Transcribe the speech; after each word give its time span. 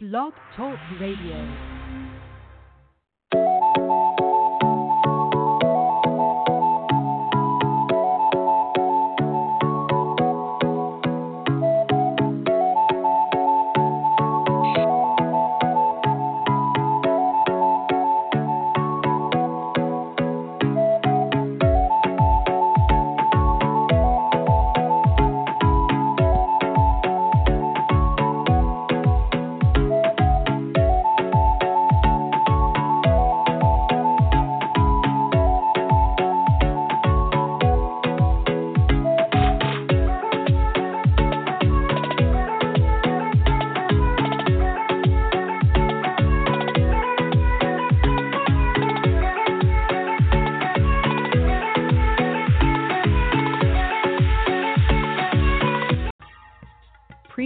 Blog 0.00 0.32
Talk 0.54 0.78
Radio. 1.00 1.77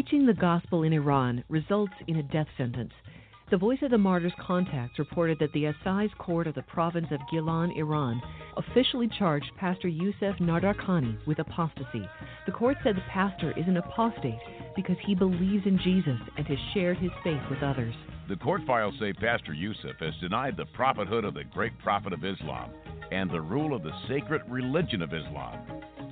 Preaching 0.02 0.27
the 0.27 0.34
gospel 0.34 0.83
in 0.83 0.92
Iran 0.92 1.45
results 1.48 1.92
in 2.09 2.16
a 2.16 2.24
death 2.24 2.48
sentence. 2.59 2.93
The 3.52 3.56
Voice 3.56 3.79
of 3.83 3.93
the 3.93 3.98
Martyrs 3.98 4.33
contacts 4.45 4.98
reported 4.98 5.38
that 5.38 5.52
the 5.52 5.66
Assize 5.66 6.10
Court 6.18 6.49
of 6.49 6.57
the 6.57 6.63
province 6.63 7.07
of 7.13 7.21
Gilan, 7.32 7.77
Iran, 7.77 8.21
officially 8.57 9.09
charged 9.16 9.52
Pastor 9.60 9.87
Youssef 9.87 10.35
Nadarkhani 10.40 11.24
with 11.24 11.38
apostasy. 11.38 12.04
The 12.46 12.52
court 12.52 12.79
said 12.82 12.96
the 12.96 13.02
pastor 13.12 13.52
is 13.57 13.68
an 13.68 13.77
apostate 13.77 14.40
because 14.74 14.96
he 15.07 15.15
believes 15.15 15.66
in 15.66 15.79
Jesus 15.79 16.18
and 16.37 16.49
has 16.49 16.59
shared 16.74 16.99
his 16.99 17.12
faith 17.23 17.43
with 17.49 17.62
others. 17.62 17.95
The 18.33 18.38
court 18.38 18.63
files 18.66 18.95
say 18.99 19.13
Pastor 19.13 19.52
Yusuf 19.52 19.99
has 20.01 20.15
denied 20.19 20.57
the 20.57 20.65
prophethood 20.65 21.27
of 21.27 21.35
the 21.35 21.45
great 21.45 21.79
prophet 21.80 22.15
of 22.15 22.25
Islam 22.25 22.71
and 23.11 23.30
the 23.30 23.43
rule 23.43 23.77
of 23.77 23.83
the 23.83 23.93
sacred 24.09 24.41
religion 24.49 25.02
of 25.02 25.13
Islam. 25.13 25.59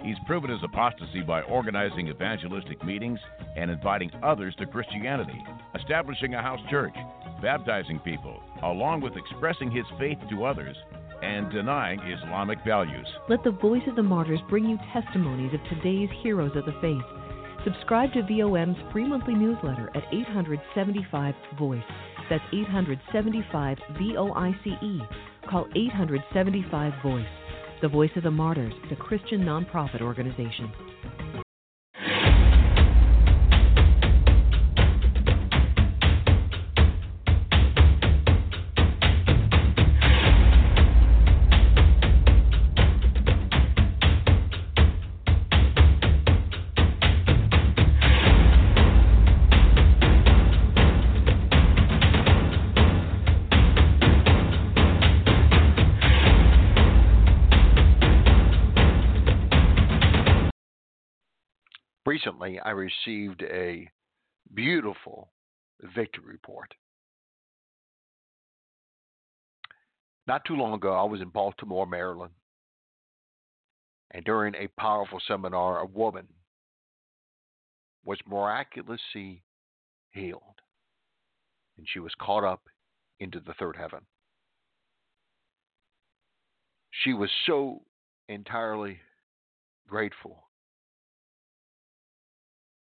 He's 0.05 0.19
proven 0.27 0.51
his 0.51 0.63
apostasy 0.63 1.23
by 1.23 1.41
organizing 1.41 2.09
evangelistic 2.09 2.85
meetings 2.85 3.19
and 3.57 3.71
inviting 3.71 4.11
others 4.23 4.55
to 4.57 4.67
Christianity, 4.67 5.43
establishing 5.75 6.35
a 6.35 6.43
house 6.43 6.61
church, 6.69 6.93
baptizing 7.41 7.99
people, 8.01 8.43
along 8.65 9.01
with 9.01 9.17
expressing 9.17 9.71
his 9.71 9.87
faith 9.99 10.19
to 10.29 10.45
others 10.45 10.77
and 11.23 11.51
denying 11.51 12.01
Islamic 12.01 12.59
values. 12.67 13.09
Let 13.31 13.45
the 13.45 13.51
Voice 13.51 13.89
of 13.89 13.97
the 13.97 14.03
Martyrs 14.03 14.41
bring 14.51 14.67
you 14.67 14.79
testimonies 14.93 15.55
of 15.55 15.61
today's 15.71 16.11
heroes 16.23 16.53
of 16.55 16.67
the 16.67 16.79
faith. 16.83 17.20
Subscribe 17.65 18.11
to 18.15 18.23
VOM's 18.23 18.79
free 18.91 19.07
monthly 19.07 19.35
newsletter 19.35 19.91
at 19.95 20.05
875 20.13 21.35
Voice. 21.59 21.83
That's 22.31 22.43
875 22.55 23.79
V 23.99 24.17
O 24.17 24.33
I 24.33 24.53
C 24.65 24.71
E. 24.83 25.01
Call 25.51 25.67
875 25.75 26.93
Voice. 27.03 27.27
The 27.83 27.89
Voice 27.89 28.11
of 28.17 28.23
the 28.23 28.31
Martyrs 28.31 28.73
is 28.87 28.93
a 28.93 28.97
Christian 28.97 29.43
nonprofit 29.43 30.01
organization. 30.01 30.73
Recently 62.51 62.61
I 62.61 62.71
received 62.71 63.43
a 63.43 63.89
beautiful 64.55 65.31
victory 65.95 66.25
report. 66.33 66.75
Not 70.27 70.45
too 70.45 70.55
long 70.55 70.75
ago, 70.75 70.93
I 70.93 71.05
was 71.05 71.21
in 71.21 71.29
Baltimore, 71.29 71.87
Maryland, 71.87 72.33
and 74.13 74.25
during 74.25 74.55
a 74.55 74.69
powerful 74.79 75.21
seminar, 75.27 75.81
a 75.81 75.87
woman 75.87 76.27
was 78.05 78.19
miraculously 78.29 79.43
healed, 80.13 80.61
and 81.77 81.87
she 81.93 81.99
was 82.01 82.13
caught 82.21 82.45
up 82.45 82.63
into 83.19 83.41
the 83.41 83.55
third 83.55 83.77
heaven. 83.77 84.01
She 87.05 87.13
was 87.13 87.31
so 87.47 87.83
entirely 88.29 88.99
grateful 89.89 90.50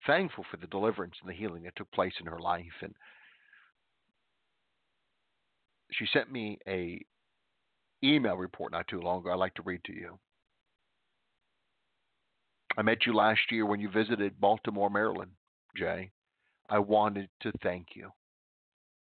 thankful 0.05 0.45
for 0.49 0.57
the 0.57 0.67
deliverance 0.67 1.15
and 1.21 1.29
the 1.29 1.35
healing 1.35 1.63
that 1.63 1.75
took 1.75 1.91
place 1.91 2.13
in 2.19 2.25
her 2.25 2.39
life. 2.39 2.81
And 2.81 2.93
she 5.91 6.05
sent 6.11 6.31
me 6.31 6.57
a 6.67 7.03
email 8.03 8.35
report 8.35 8.71
not 8.71 8.87
too 8.87 9.01
long 9.01 9.19
ago. 9.21 9.31
I'd 9.31 9.39
like 9.39 9.53
to 9.55 9.61
read 9.63 9.83
to 9.85 9.93
you. 9.93 10.19
I 12.77 12.81
met 12.81 13.05
you 13.05 13.13
last 13.13 13.39
year 13.51 13.65
when 13.65 13.79
you 13.79 13.89
visited 13.89 14.39
Baltimore, 14.39 14.89
Maryland, 14.89 15.31
Jay. 15.77 16.11
I 16.69 16.79
wanted 16.79 17.29
to 17.41 17.51
thank 17.61 17.87
you 17.93 18.09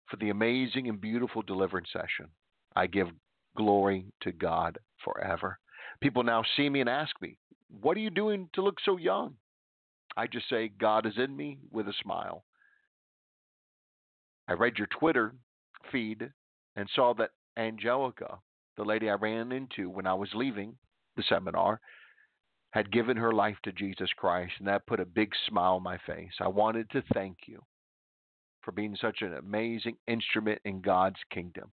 for 0.07 0.17
the 0.17 0.29
amazing 0.29 0.89
and 0.89 0.99
beautiful 0.99 1.41
deliverance 1.41 1.87
session. 1.93 2.27
I 2.75 2.87
give 2.87 3.07
glory 3.55 4.05
to 4.21 4.31
God 4.31 4.77
forever. 5.03 5.57
People 6.01 6.23
now 6.23 6.43
see 6.57 6.69
me 6.69 6.81
and 6.81 6.89
ask 6.89 7.13
me, 7.21 7.37
What 7.81 7.95
are 7.95 8.01
you 8.01 8.09
doing 8.09 8.49
to 8.53 8.61
look 8.61 8.77
so 8.83 8.97
young? 8.97 9.35
I 10.17 10.27
just 10.27 10.49
say, 10.49 10.69
God 10.79 11.05
is 11.05 11.17
in 11.17 11.35
me 11.35 11.57
with 11.71 11.87
a 11.87 11.93
smile. 12.01 12.43
I 14.47 14.53
read 14.53 14.77
your 14.77 14.87
Twitter 14.87 15.33
feed 15.91 16.29
and 16.75 16.89
saw 16.93 17.13
that 17.15 17.31
Angelica, 17.57 18.39
the 18.77 18.83
lady 18.83 19.09
I 19.09 19.13
ran 19.13 19.51
into 19.51 19.89
when 19.89 20.07
I 20.07 20.13
was 20.13 20.29
leaving 20.33 20.75
the 21.15 21.23
seminar, 21.23 21.79
had 22.71 22.91
given 22.91 23.17
her 23.17 23.33
life 23.33 23.57
to 23.63 23.71
Jesus 23.71 24.09
Christ, 24.15 24.53
and 24.59 24.67
that 24.67 24.87
put 24.87 24.99
a 24.99 25.05
big 25.05 25.31
smile 25.47 25.75
on 25.75 25.83
my 25.83 25.97
face. 26.05 26.31
I 26.39 26.47
wanted 26.47 26.89
to 26.91 27.03
thank 27.13 27.37
you 27.45 27.61
for 28.61 28.71
being 28.71 28.95
such 28.95 29.21
an 29.21 29.33
amazing 29.33 29.97
instrument 30.07 30.61
in 30.63 30.81
God's 30.81 31.19
kingdom. 31.33 31.71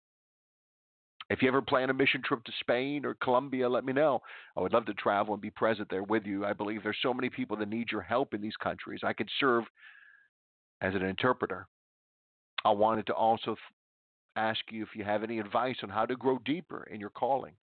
If 1.30 1.41
you 1.41 1.47
ever 1.47 1.62
plan 1.62 1.90
a 1.90 1.94
mission 1.94 2.22
trip 2.24 2.44
to 2.44 2.52
Spain 2.59 3.03
or 3.03 3.16
Colombia, 3.16 3.68
let 3.68 3.84
me 3.84 3.94
know. 3.94 4.22
I 4.56 4.62
would 4.62 4.74
love 4.74 4.86
to 4.86 4.94
travel 4.94 5.34
and 5.34 5.41
be 5.41 5.50
present 5.50 5.90
there 5.90 6.03
with 6.03 6.25
you. 6.25 6.46
I 6.46 6.53
believe 6.53 6.84
there's 6.84 6.97
so 7.02 7.16
many 7.16 7.30
people 7.30 7.58
that 7.58 7.69
need 7.69 7.91
your 7.91 8.02
help 8.02 8.34
in 8.36 8.41
these 8.41 8.56
countries. 8.58 9.02
I 9.03 9.13
could 9.13 9.30
serve 9.40 9.63
as 10.81 10.94
an 10.94 11.02
interpreter. 11.02 11.68
I 12.63 12.72
wanted 12.72 13.08
to 13.08 13.13
also 13.13 13.56
ask 14.36 14.59
you 14.69 14.84
if 14.84 14.90
you 14.96 15.03
have 15.03 15.24
any 15.24 15.40
advice 15.40 15.78
on 15.81 15.90
how 15.90 16.06
to 16.06 16.16
grow 16.16 16.40
deeper 16.46 16.88
in 16.91 17.00
your 17.00 17.09
calling 17.09 17.53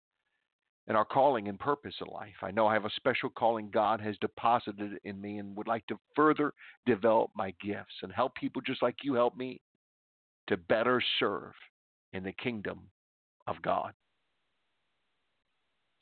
and 0.88 0.96
our 0.96 1.04
calling 1.04 1.46
and 1.46 1.58
purpose 1.58 1.94
in 2.00 2.12
life. 2.12 2.34
I 2.42 2.50
know 2.50 2.66
I 2.66 2.74
have 2.74 2.84
a 2.84 2.90
special 2.96 3.30
calling 3.30 3.70
God 3.72 4.00
has 4.00 4.16
deposited 4.20 4.98
in 5.04 5.20
me 5.20 5.38
and 5.38 5.56
would 5.56 5.68
like 5.68 5.86
to 5.86 5.98
further 6.16 6.52
develop 6.86 7.30
my 7.36 7.54
gifts 7.62 7.94
and 8.02 8.10
help 8.12 8.34
people 8.34 8.60
just 8.62 8.82
like 8.82 8.96
you 9.04 9.14
help 9.14 9.36
me 9.36 9.60
to 10.48 10.56
better 10.56 11.00
serve 11.20 11.52
in 12.12 12.24
the 12.24 12.32
kingdom 12.32 12.80
of 13.46 13.56
God. 13.62 13.92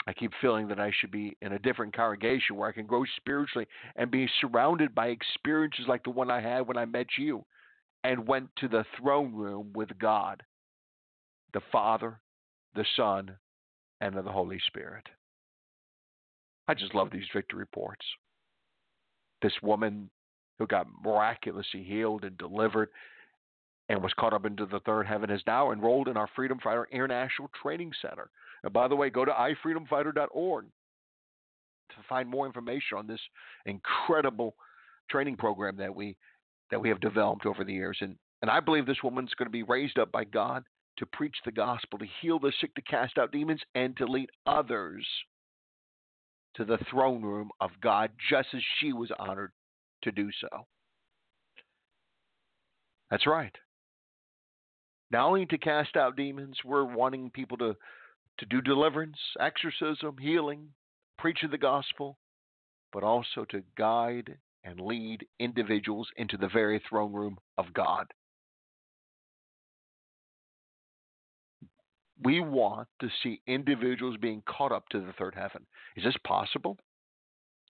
I 0.06 0.12
keep 0.12 0.32
feeling 0.40 0.66
that 0.68 0.80
I 0.80 0.90
should 0.98 1.10
be 1.10 1.36
in 1.42 1.52
a 1.52 1.58
different 1.58 1.94
congregation 1.94 2.56
where 2.56 2.68
I 2.68 2.72
can 2.72 2.86
grow 2.86 3.04
spiritually 3.16 3.66
and 3.96 4.10
be 4.10 4.28
surrounded 4.40 4.94
by 4.94 5.08
experiences 5.08 5.84
like 5.86 6.02
the 6.04 6.10
one 6.10 6.30
I 6.30 6.40
had 6.40 6.66
when 6.66 6.78
I 6.78 6.84
met 6.86 7.06
you 7.18 7.44
and 8.02 8.26
went 8.26 8.48
to 8.56 8.68
the 8.68 8.84
throne 8.98 9.34
room 9.34 9.72
with 9.74 9.90
God, 9.98 10.42
the 11.52 11.60
Father, 11.70 12.18
the 12.74 12.86
Son, 12.96 13.36
and 14.00 14.16
the 14.16 14.22
Holy 14.22 14.58
Spirit. 14.66 15.06
I 16.66 16.74
just 16.74 16.94
love 16.94 17.10
these 17.10 17.28
victory 17.34 17.58
reports. 17.58 18.04
This 19.42 19.52
woman 19.62 20.08
who 20.58 20.66
got 20.66 20.86
miraculously 21.04 21.82
healed 21.82 22.24
and 22.24 22.36
delivered 22.38 22.88
and 23.90 24.00
was 24.00 24.12
caught 24.14 24.32
up 24.32 24.46
into 24.46 24.66
the 24.66 24.78
third 24.80 25.04
heaven 25.04 25.30
is 25.30 25.42
now 25.48 25.72
enrolled 25.72 26.06
in 26.06 26.16
our 26.16 26.28
Freedom 26.36 26.58
Fighter 26.62 26.86
International 26.92 27.50
Training 27.60 27.90
Center. 28.00 28.30
And 28.62 28.72
by 28.72 28.86
the 28.86 28.94
way, 28.94 29.10
go 29.10 29.24
to 29.24 29.32
ifreedomfighter.org 29.32 30.64
to 30.64 31.96
find 32.08 32.28
more 32.28 32.46
information 32.46 32.98
on 32.98 33.08
this 33.08 33.20
incredible 33.66 34.54
training 35.10 35.36
program 35.36 35.76
that 35.76 35.92
we 35.92 36.16
that 36.70 36.80
we 36.80 36.88
have 36.88 37.00
developed 37.00 37.46
over 37.46 37.64
the 37.64 37.72
years. 37.72 37.98
And 38.00 38.14
And 38.42 38.50
I 38.50 38.60
believe 38.60 38.86
this 38.86 39.02
woman's 39.02 39.34
going 39.34 39.48
to 39.48 39.50
be 39.50 39.64
raised 39.64 39.98
up 39.98 40.12
by 40.12 40.22
God 40.22 40.62
to 40.98 41.06
preach 41.06 41.34
the 41.44 41.50
gospel, 41.50 41.98
to 41.98 42.06
heal 42.22 42.38
the 42.38 42.52
sick, 42.60 42.72
to 42.76 42.82
cast 42.82 43.18
out 43.18 43.32
demons, 43.32 43.60
and 43.74 43.96
to 43.96 44.06
lead 44.06 44.30
others 44.46 45.04
to 46.54 46.64
the 46.64 46.78
throne 46.88 47.22
room 47.22 47.50
of 47.60 47.70
God, 47.82 48.10
just 48.30 48.48
as 48.54 48.62
she 48.78 48.92
was 48.92 49.10
honored 49.18 49.50
to 50.02 50.12
do 50.12 50.30
so. 50.40 50.66
That's 53.10 53.26
right. 53.26 53.56
Not 55.10 55.26
only 55.26 55.46
to 55.46 55.58
cast 55.58 55.96
out 55.96 56.16
demons, 56.16 56.56
we're 56.64 56.84
wanting 56.84 57.30
people 57.30 57.56
to, 57.58 57.76
to 58.38 58.46
do 58.46 58.60
deliverance, 58.60 59.18
exorcism, 59.40 60.16
healing, 60.18 60.68
preach 61.18 61.38
the 61.50 61.58
gospel, 61.58 62.16
but 62.92 63.02
also 63.02 63.44
to 63.50 63.62
guide 63.76 64.36
and 64.64 64.80
lead 64.80 65.26
individuals 65.38 66.08
into 66.16 66.36
the 66.36 66.48
very 66.48 66.80
throne 66.88 67.12
room 67.12 67.38
of 67.58 67.72
God. 67.74 68.06
We 72.22 72.40
want 72.40 72.88
to 73.00 73.08
see 73.22 73.40
individuals 73.46 74.16
being 74.20 74.42
caught 74.46 74.72
up 74.72 74.88
to 74.90 75.00
the 75.00 75.14
third 75.18 75.34
heaven. 75.34 75.66
Is 75.96 76.04
this 76.04 76.16
possible? 76.26 76.76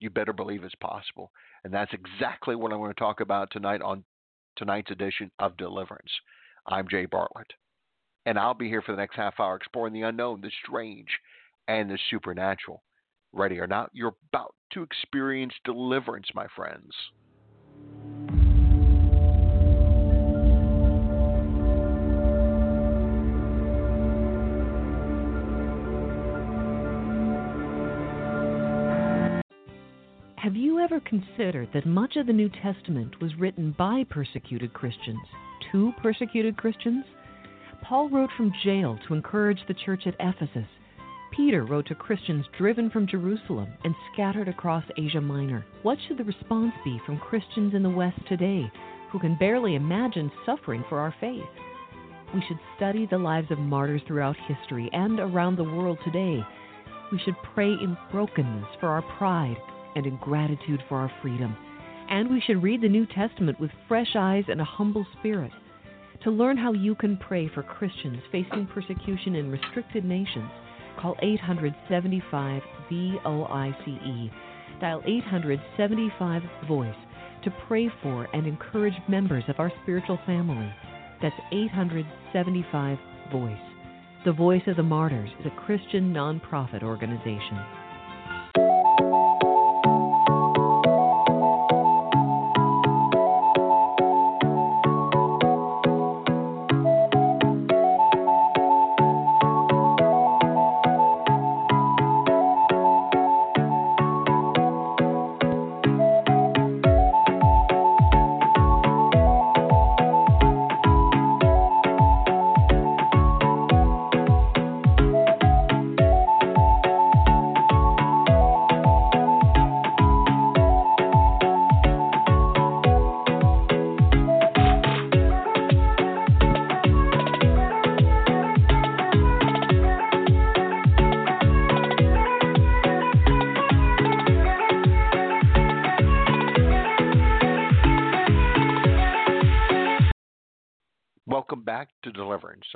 You 0.01 0.11
better 0.11 0.33
believe 0.33 0.65
it's 0.65 0.75
possible. 0.77 1.31
And 1.63 1.73
that's 1.73 1.93
exactly 1.93 2.57
what 2.57 2.73
I'm 2.73 2.79
going 2.79 2.93
to 2.93 2.99
talk 2.99 3.21
about 3.21 3.51
tonight 3.53 3.81
on 3.81 4.03
tonight's 4.57 4.91
edition 4.91 5.31
of 5.39 5.57
Deliverance. 5.57 6.11
I'm 6.71 6.87
Jay 6.89 7.05
Bartlett. 7.05 7.53
And 8.27 8.39
I'll 8.39 8.55
be 8.55 8.69
here 8.69 8.81
for 8.81 8.93
the 8.93 8.99
next 8.99 9.17
half 9.17 9.41
hour 9.41 9.57
exploring 9.57 9.93
the 9.93 10.03
unknown, 10.03 10.41
the 10.41 10.53
strange, 10.65 11.09
and 11.67 11.91
the 11.91 11.99
supernatural. 12.11 12.85
Ready 13.33 13.59
or 13.59 13.67
not, 13.67 13.91
you're 13.93 14.15
about 14.33 14.55
to 14.75 14.83
experience 14.85 15.53
deliverance, 15.65 16.29
my 16.33 16.47
friends. 16.55 16.93
Have 30.37 30.55
you 30.55 30.79
ever 30.79 31.01
considered 31.01 31.69
that 31.75 31.85
much 31.85 32.17
of 32.17 32.27
the 32.27 32.33
New 32.33 32.49
Testament 32.49 33.21
was 33.21 33.35
written 33.37 33.75
by 33.77 34.05
persecuted 34.09 34.73
Christians 34.73 35.19
to 35.73 35.93
persecuted 36.03 36.57
Christians? 36.57 37.05
Paul 37.83 38.09
wrote 38.09 38.31
from 38.37 38.53
jail 38.65 38.99
to 39.07 39.15
encourage 39.15 39.61
the 39.67 39.75
church 39.75 40.03
at 40.07 40.15
Ephesus. 40.21 40.69
Peter 41.33 41.65
wrote 41.65 41.87
to 41.87 41.95
Christians 41.95 42.45
driven 42.59 42.91
from 42.91 43.07
Jerusalem 43.07 43.69
and 43.85 43.95
scattered 44.13 44.49
across 44.49 44.85
Asia 44.99 45.21
Minor. 45.21 45.65
What 45.83 45.99
should 46.07 46.19
the 46.19 46.25
response 46.25 46.73
be 46.85 47.01
from 47.07 47.19
Christians 47.19 47.75
in 47.75 47.83
the 47.83 47.91
West 47.91 48.19
today 48.29 48.71
who 49.11 49.19
can 49.19 49.37
barely 49.39 49.77
imagine 49.77 50.31
suffering 50.45 50.85
for 50.89 50.99
our 50.99 51.15
faith? 51.21 51.43
We 52.35 52.43
should 52.47 52.59
study 52.77 53.07
the 53.07 53.19
lives 53.19 53.51
of 53.51 53.59
martyrs 53.59 54.03
throughout 54.07 54.37
history 54.47 54.91
and 54.93 55.19
around 55.19 55.57
the 55.57 55.65
world 55.65 55.99
today. 56.05 56.41
We 57.11 57.19
should 57.25 57.37
pray 57.55 57.71
in 57.71 57.97
brokenness 58.13 58.67
for 58.79 58.89
our 58.89 59.03
pride 59.19 59.57
and 59.97 60.07
in 60.07 60.17
gratitude 60.19 60.83
for 60.89 60.99
our 60.99 61.13
freedom. 61.23 61.57
And 62.11 62.31
we 62.31 62.41
should 62.41 62.63
read 62.63 62.83
the 62.83 62.89
New 62.89 63.07
Testament 63.07 63.59
with 63.61 63.71
fresh 63.89 64.15
eyes 64.17 64.45
and 64.49 64.61
a 64.61 64.65
humble 64.65 65.07
spirit. 65.19 65.53
To 66.25 66.31
learn 66.31 66.59
how 66.59 66.73
you 66.73 66.95
can 66.95 67.17
pray 67.17 67.49
for 67.49 67.63
Christians 67.63 68.21
facing 68.31 68.69
persecution 68.75 69.37
in 69.37 69.51
restricted 69.51 70.05
nations, 70.05 70.51
call 71.01 71.17
875 71.23 72.63
VOICE. 72.91 74.31
Dial 74.81 75.03
875 75.07 76.43
VOICE 76.69 76.95
to 77.45 77.51
pray 77.67 77.91
for 78.03 78.29
and 78.35 78.47
encourage 78.47 78.95
members 79.09 79.45
of 79.49 79.59
our 79.59 79.73
spiritual 79.83 80.19
family. 80.27 80.73
That's 81.23 81.35
875 81.53 82.99
VOICE. 83.33 83.59
The 84.25 84.33
Voice 84.33 84.63
of 84.67 84.77
the 84.77 84.83
Martyrs 84.83 85.31
is 85.41 85.47
a 85.47 85.61
Christian 85.65 86.13
nonprofit 86.13 86.83
organization. 86.83 87.59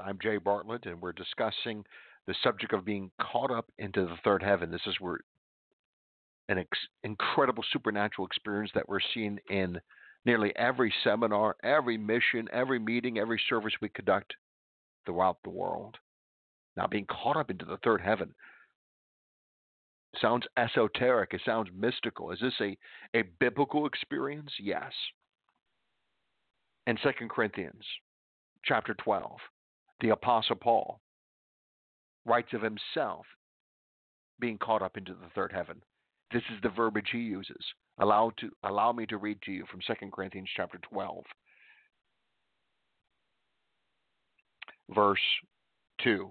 I'm 0.05 0.19
Jay 0.21 0.37
Bartlett, 0.37 0.87
and 0.87 1.01
we're 1.01 1.13
discussing 1.13 1.85
the 2.27 2.35
subject 2.43 2.73
of 2.73 2.85
being 2.85 3.09
caught 3.21 3.53
up 3.53 3.71
into 3.79 4.05
the 4.05 4.17
third 4.25 4.43
heaven. 4.43 4.73
This 4.73 4.85
is 4.87 4.97
where 4.99 5.21
an 6.49 6.59
ex- 6.59 6.89
incredible 7.05 7.63
supernatural 7.73 8.27
experience 8.27 8.73
that 8.75 8.89
we're 8.89 8.99
seeing 9.15 9.39
in 9.49 9.81
nearly 10.25 10.53
every 10.57 10.93
seminar, 11.05 11.55
every 11.63 11.97
mission, 11.97 12.49
every 12.53 12.81
meeting, 12.81 13.17
every 13.17 13.41
service 13.49 13.75
we 13.81 13.91
conduct 13.91 14.35
throughout 15.07 15.39
the 15.45 15.51
world. 15.51 15.97
Now, 16.77 16.89
being 16.89 17.07
caught 17.07 17.37
up 17.37 17.53
into 17.53 17.65
the 17.65 17.79
third 17.85 18.01
heaven 18.01 18.35
sounds 20.21 20.47
esoteric. 20.57 21.33
It 21.33 21.43
sounds 21.47 21.69
mystical. 21.73 22.33
Is 22.33 22.41
this 22.41 22.61
a, 22.61 22.77
a 23.17 23.23
biblical 23.39 23.87
experience? 23.87 24.51
Yes. 24.59 24.91
And 26.89 26.99
2 27.01 27.29
Corinthians 27.29 27.85
chapter 28.67 28.95
12, 28.95 29.31
the 30.01 30.11
Apostle 30.11 30.57
Paul 30.57 31.01
writes 32.27 32.53
of 32.53 32.63
himself 32.63 33.27
being 34.41 34.59
caught 34.59 34.83
up 34.83 34.97
into 34.97 35.13
the 35.13 35.29
third 35.35 35.53
heaven. 35.53 35.81
This 36.33 36.43
is 36.55 36.61
the 36.63 36.71
verbiage 36.71 37.09
he 37.13 37.19
uses. 37.19 37.65
Allow 37.99 38.33
to 38.39 38.51
allow 38.65 38.93
me 38.93 39.07
to 39.07 39.19
read 39.19 39.41
to 39.43 39.53
you 39.53 39.65
from 39.71 39.81
2 39.87 40.11
Corinthians 40.11 40.49
chapter 40.57 40.79
12 40.91 41.25
verse 44.91 45.21
2. 46.03 46.31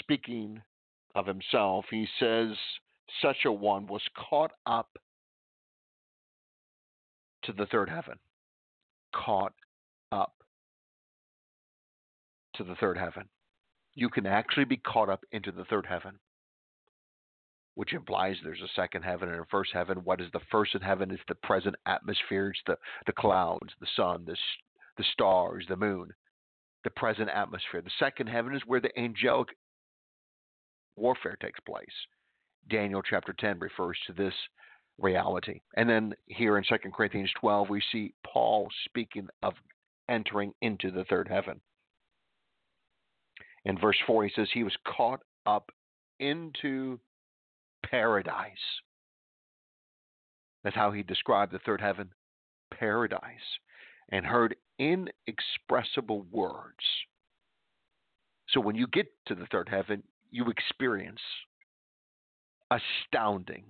Speaking 0.00 0.60
of 1.14 1.26
himself, 1.26 1.84
he 1.90 2.06
says 2.18 2.50
such 3.20 3.44
a 3.44 3.52
one 3.52 3.86
was 3.86 4.02
caught 4.28 4.52
up 4.66 4.88
to 7.44 7.52
the 7.52 7.66
third 7.66 7.88
heaven. 7.88 8.18
Caught 9.14 9.52
up 10.10 10.34
to 12.54 12.64
the 12.64 12.74
third 12.76 12.98
heaven. 12.98 13.28
You 13.94 14.08
can 14.08 14.26
actually 14.26 14.64
be 14.64 14.78
caught 14.78 15.08
up 15.08 15.24
into 15.32 15.52
the 15.52 15.64
third 15.64 15.86
heaven, 15.86 16.18
which 17.74 17.92
implies 17.92 18.36
there's 18.42 18.62
a 18.62 18.68
second 18.74 19.02
heaven 19.02 19.28
and 19.28 19.40
a 19.40 19.46
first 19.50 19.70
heaven. 19.72 19.98
What 19.98 20.20
is 20.20 20.28
the 20.32 20.40
first 20.50 20.74
in 20.74 20.80
heaven? 20.80 21.10
It's 21.10 21.22
the 21.28 21.34
present 21.34 21.76
atmosphere, 21.86 22.50
it's 22.50 22.60
the, 22.66 22.76
the 23.06 23.12
clouds, 23.12 23.72
the 23.80 23.86
sun, 23.96 24.24
the, 24.26 24.36
the 24.96 25.04
stars, 25.12 25.64
the 25.68 25.76
moon, 25.76 26.10
the 26.84 26.90
present 26.90 27.28
atmosphere. 27.28 27.82
The 27.82 27.90
second 27.98 28.28
heaven 28.28 28.54
is 28.54 28.62
where 28.66 28.80
the 28.80 28.98
angelic 28.98 29.48
warfare 30.96 31.36
takes 31.40 31.60
place. 31.60 31.86
Daniel 32.70 33.02
chapter 33.02 33.32
10 33.32 33.58
refers 33.58 33.98
to 34.06 34.12
this 34.12 34.34
reality. 34.98 35.60
And 35.76 35.88
then 35.88 36.14
here 36.26 36.58
in 36.58 36.64
2 36.64 36.76
Corinthians 36.94 37.30
12, 37.40 37.68
we 37.68 37.82
see 37.90 38.14
Paul 38.24 38.68
speaking 38.84 39.28
of 39.42 39.54
entering 40.08 40.52
into 40.60 40.90
the 40.90 41.04
third 41.04 41.28
heaven. 41.28 41.60
In 43.64 43.78
verse 43.78 43.98
4, 44.06 44.24
he 44.24 44.32
says, 44.34 44.48
He 44.52 44.64
was 44.64 44.76
caught 44.86 45.20
up 45.46 45.70
into 46.18 46.98
paradise. 47.84 48.80
That's 50.64 50.76
how 50.76 50.92
he 50.92 51.02
described 51.02 51.52
the 51.52 51.58
third 51.60 51.80
heaven 51.80 52.10
paradise 52.72 53.58
and 54.10 54.24
heard 54.26 54.56
inexpressible 54.78 56.26
words. 56.30 56.84
So 58.48 58.60
when 58.60 58.76
you 58.76 58.86
get 58.86 59.06
to 59.26 59.34
the 59.34 59.46
third 59.46 59.68
heaven, 59.68 60.02
you 60.30 60.46
experience 60.48 61.20
astounding, 62.70 63.64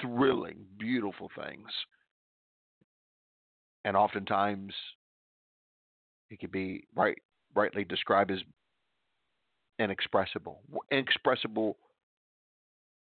thrilling, 0.00 0.66
beautiful 0.78 1.30
things. 1.36 1.68
And 3.84 3.96
oftentimes, 3.96 4.74
It 6.30 6.40
could 6.40 6.52
be 6.52 6.86
right, 6.94 7.18
rightly 7.54 7.84
described 7.84 8.30
as 8.30 8.38
inexpressible. 9.82 10.60
Inexpressible, 10.90 11.76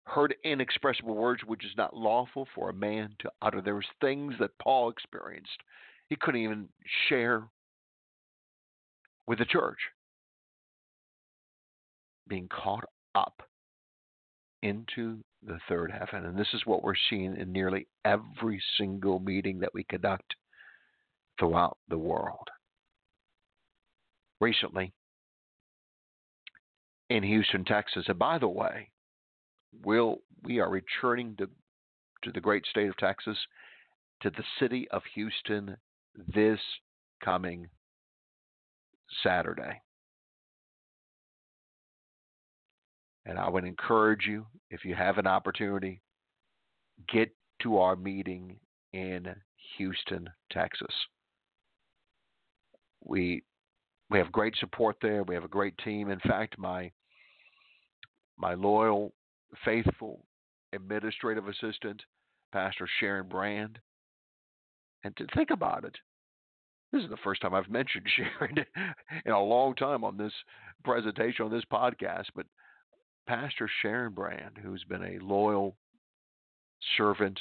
heard 0.05 0.35
inexpressible 0.45 1.15
words 1.15 1.43
which 1.45 1.65
is 1.65 1.73
not 1.77 1.97
lawful 1.97 2.47
for 2.55 2.71
a 2.71 2.75
man 2.75 3.15
to 3.21 3.31
utter. 3.43 3.61
There 3.61 3.75
was 3.75 3.85
things 4.01 4.35
that 4.41 4.59
Paul 4.61 4.91
experienced. 4.91 5.63
He 6.09 6.17
couldn't 6.17 6.43
even 6.43 6.69
share 7.09 7.45
with 9.27 9.39
the 9.39 9.45
church. 9.45 9.79
Being 12.29 12.49
caught 12.49 12.85
up 13.15 13.43
into 14.63 15.19
the 15.47 15.59
third 15.69 15.91
heaven. 15.91 16.27
And 16.27 16.39
this 16.39 16.49
is 16.55 16.63
what 16.65 16.83
we're 16.83 16.95
seeing 17.11 17.37
in 17.37 17.53
nearly 17.53 17.87
every 18.05 18.63
single 18.79 19.19
meeting 19.19 19.59
that 19.61 19.75
we 19.75 19.85
conduct 19.85 20.35
throughout 21.39 21.77
the 21.89 21.99
world. 21.99 22.49
Recently, 24.41 24.93
in 27.15 27.23
Houston, 27.23 27.65
Texas, 27.65 28.05
and 28.09 28.19
by 28.19 28.39
the 28.39 28.49
way, 28.49 28.91
we'll, 29.85 30.19
we 30.43 30.59
are 30.59 30.69
returning 30.69 31.37
to, 31.37 31.49
to 32.25 32.33
the 32.33 32.41
great 32.41 32.67
state 32.67 32.89
of 32.89 32.97
Texas, 32.97 33.39
to 34.23 34.31
the 34.31 34.43
city 34.59 34.89
of 34.91 35.01
Houston 35.15 35.77
this 36.35 36.59
coming 37.25 37.69
Saturday. 39.23 39.81
And 43.25 43.39
I 43.39 43.49
would 43.49 43.65
encourage 43.65 44.27
you, 44.27 44.47
if 44.71 44.85
you 44.85 44.97
have 44.97 45.19
an 45.19 45.29
opportunity, 45.29 46.03
get 47.09 47.31
to 47.63 47.79
our 47.79 47.95
meeting 47.95 48.59
in 48.93 49.29
Houston, 49.79 50.29
Texas. 50.51 50.93
We 53.05 53.45
we 54.11 54.19
have 54.19 54.33
great 54.33 54.55
support 54.59 54.97
there. 55.01 55.23
We 55.23 55.35
have 55.35 55.45
a 55.45 55.49
great 55.49 55.77
team. 55.79 56.11
In 56.11 56.21
fact, 56.21 56.59
my 56.59 56.93
my 58.39 58.55
loyal, 58.55 59.13
faithful 59.65 60.25
administrative 60.73 61.49
assistant, 61.49 62.03
Pastor 62.53 62.89
Sharon 63.01 63.29
Brand. 63.29 63.79
And 65.05 65.17
to 65.17 65.27
think 65.35 65.51
about 65.51 65.85
it, 65.85 65.97
this 66.93 67.03
is 67.03 67.11
the 67.11 67.17
first 67.19 67.43
time 67.43 67.55
I've 67.55 67.69
mentioned 67.71 68.07
Sharon 68.17 68.65
in 69.25 69.33
a 69.33 69.43
long 69.43 69.75
time 69.75 70.05
on 70.05 70.17
this 70.17 70.33
presentation 70.85 71.45
on 71.45 71.53
this 71.53 71.65
podcast, 71.73 72.27
but 72.35 72.47
Pastor 73.27 73.69
Sharon 73.83 74.13
Brand, 74.13 74.59
who's 74.63 74.85
been 74.85 75.03
a 75.03 75.25
loyal 75.25 75.77
servant 76.97 77.41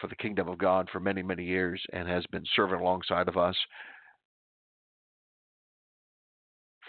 for 0.00 0.06
the 0.06 0.16
kingdom 0.16 0.48
of 0.48 0.58
God 0.58 0.88
for 0.92 1.00
many, 1.00 1.22
many 1.22 1.44
years 1.44 1.80
and 1.92 2.08
has 2.08 2.24
been 2.26 2.44
serving 2.54 2.80
alongside 2.80 3.28
of 3.28 3.36
us 3.36 3.56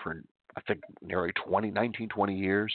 for, 0.03 0.24
I 0.56 0.62
think, 0.62 0.82
nearly 1.01 1.32
20, 1.46 1.72
19, 1.72 2.10
20 2.10 2.36
years. 2.36 2.74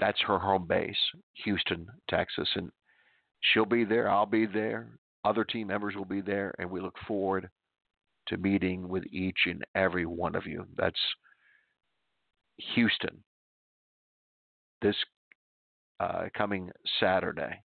That's 0.00 0.20
her 0.22 0.38
home 0.38 0.66
base, 0.66 0.96
Houston, 1.44 1.86
Texas. 2.08 2.48
And 2.56 2.70
she'll 3.40 3.64
be 3.64 3.84
there. 3.84 4.10
I'll 4.10 4.26
be 4.26 4.46
there. 4.46 4.98
Other 5.24 5.44
team 5.44 5.68
members 5.68 5.94
will 5.94 6.04
be 6.04 6.20
there. 6.20 6.54
And 6.58 6.70
we 6.70 6.80
look 6.80 6.96
forward 7.06 7.48
to 8.28 8.36
meeting 8.36 8.88
with 8.88 9.04
each 9.12 9.38
and 9.46 9.64
every 9.74 10.06
one 10.06 10.34
of 10.34 10.46
you. 10.46 10.66
That's 10.76 10.98
Houston 12.74 13.22
this 14.82 14.96
uh, 16.00 16.24
coming 16.36 16.70
Saturday. 17.00 17.62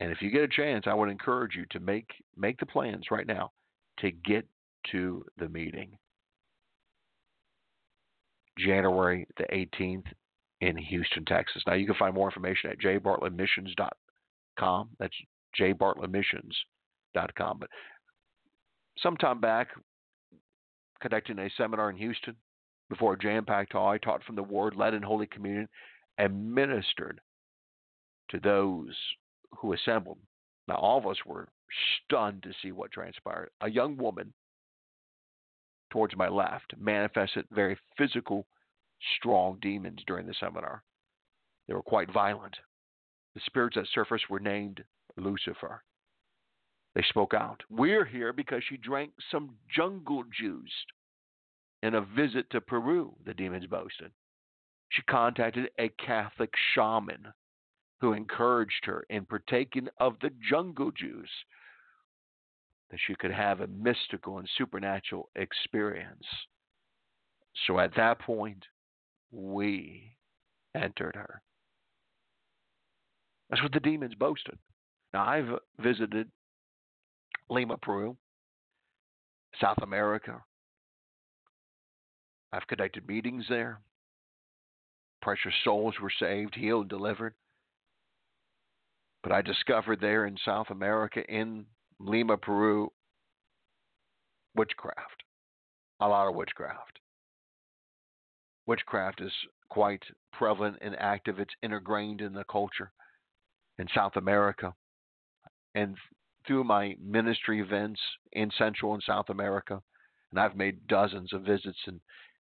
And 0.00 0.10
if 0.10 0.20
you 0.20 0.30
get 0.30 0.42
a 0.42 0.48
chance, 0.48 0.84
I 0.86 0.94
would 0.94 1.08
encourage 1.08 1.54
you 1.54 1.64
to 1.70 1.80
make 1.80 2.08
make 2.36 2.58
the 2.58 2.66
plans 2.66 3.06
right 3.10 3.26
now 3.26 3.52
to 4.00 4.10
get 4.10 4.46
to 4.92 5.24
the 5.38 5.48
meeting. 5.48 5.96
January 8.58 9.26
the 9.36 9.44
18th 9.44 10.06
in 10.60 10.76
Houston, 10.76 11.24
Texas. 11.24 11.62
Now 11.66 11.74
you 11.74 11.86
can 11.86 11.96
find 11.96 12.14
more 12.14 12.28
information 12.28 12.70
at 12.70 12.78
jbartlettmissions.com. 12.78 14.88
That's 14.98 15.14
jbartlettmissions.com. 15.60 17.58
But 17.58 17.70
sometime 18.98 19.40
back, 19.40 19.68
conducting 21.00 21.38
a 21.38 21.50
seminar 21.56 21.90
in 21.90 21.96
Houston 21.96 22.36
before 22.88 23.14
a 23.14 23.18
jam-packed 23.18 23.72
hall, 23.72 23.88
I 23.88 23.98
taught 23.98 24.22
from 24.24 24.36
the 24.36 24.42
Word, 24.42 24.76
led 24.76 24.94
in 24.94 25.02
Holy 25.02 25.26
Communion, 25.26 25.68
and 26.18 26.54
ministered 26.54 27.20
to 28.30 28.38
those 28.38 28.94
who 29.58 29.72
assembled. 29.72 30.18
Now, 30.68 30.76
all 30.76 30.98
of 30.98 31.06
us 31.06 31.16
were 31.26 31.48
stunned 32.04 32.42
to 32.44 32.52
see 32.62 32.72
what 32.72 32.92
transpired. 32.92 33.50
A 33.60 33.70
young 33.70 33.96
woman 33.96 34.32
towards 35.94 36.16
my 36.16 36.26
left 36.26 36.74
manifested 36.76 37.46
very 37.52 37.78
physical, 37.96 38.44
strong 39.16 39.56
demons 39.62 40.02
during 40.08 40.26
the 40.26 40.34
seminar. 40.40 40.82
They 41.68 41.74
were 41.74 41.82
quite 41.82 42.12
violent. 42.12 42.56
The 43.36 43.40
spirits 43.46 43.76
that 43.76 43.86
surfaced 43.94 44.28
were 44.28 44.40
named 44.40 44.82
Lucifer. 45.16 45.84
They 46.96 47.04
spoke 47.08 47.32
out. 47.32 47.62
We're 47.70 48.04
here 48.04 48.32
because 48.32 48.62
she 48.68 48.76
drank 48.76 49.12
some 49.30 49.54
jungle 49.72 50.24
juice 50.36 50.84
in 51.84 51.94
a 51.94 52.00
visit 52.00 52.50
to 52.50 52.60
Peru, 52.60 53.14
the 53.24 53.32
demons 53.32 53.66
boasted. 53.66 54.10
She 54.88 55.02
contacted 55.02 55.70
a 55.78 55.90
Catholic 56.04 56.50
shaman 56.74 57.32
who 58.00 58.14
encouraged 58.14 58.84
her 58.86 59.06
in 59.10 59.26
partaking 59.26 59.86
of 60.00 60.14
the 60.20 60.30
jungle 60.50 60.90
juice 60.90 61.44
that 62.90 63.00
she 63.06 63.14
could 63.14 63.32
have 63.32 63.60
a 63.60 63.66
mystical 63.66 64.38
and 64.38 64.48
supernatural 64.56 65.28
experience. 65.36 66.24
So 67.66 67.78
at 67.78 67.94
that 67.96 68.20
point, 68.20 68.64
we 69.30 70.16
entered 70.74 71.16
her. 71.16 71.42
That's 73.50 73.62
what 73.62 73.72
the 73.72 73.80
demons 73.80 74.14
boasted. 74.14 74.58
Now, 75.12 75.24
I've 75.24 75.58
visited 75.78 76.28
Lima, 77.48 77.76
Peru, 77.78 78.16
South 79.60 79.78
America. 79.82 80.42
I've 82.52 82.66
conducted 82.66 83.06
meetings 83.06 83.44
there. 83.48 83.80
Precious 85.22 85.54
souls 85.62 85.94
were 86.00 86.12
saved, 86.18 86.54
healed, 86.54 86.88
delivered. 86.88 87.34
But 89.22 89.32
I 89.32 89.42
discovered 89.42 90.00
there 90.00 90.26
in 90.26 90.36
South 90.44 90.70
America, 90.70 91.24
in 91.28 91.64
Lima, 92.04 92.36
Peru, 92.36 92.92
witchcraft. 94.54 95.22
A 96.00 96.08
lot 96.08 96.28
of 96.28 96.34
witchcraft. 96.34 97.00
Witchcraft 98.66 99.20
is 99.20 99.32
quite 99.70 100.02
prevalent 100.32 100.76
and 100.80 100.94
active. 100.98 101.38
It's 101.38 101.54
ingrained 101.62 102.20
in 102.20 102.34
the 102.34 102.44
culture 102.44 102.92
in 103.78 103.86
South 103.94 104.16
America. 104.16 104.74
And 105.74 105.96
through 106.46 106.64
my 106.64 106.94
ministry 107.02 107.60
events 107.60 108.00
in 108.32 108.50
Central 108.56 108.94
and 108.94 109.02
South 109.02 109.30
America, 109.30 109.80
and 110.30 110.38
I've 110.38 110.56
made 110.56 110.86
dozens 110.86 111.32
of 111.32 111.42
visits 111.42 111.78
in, 111.86 112.00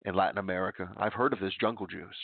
in 0.04 0.14
Latin 0.14 0.38
America, 0.38 0.92
I've 0.98 1.14
heard 1.14 1.32
of 1.32 1.40
this 1.40 1.54
jungle 1.58 1.86
juice 1.86 2.16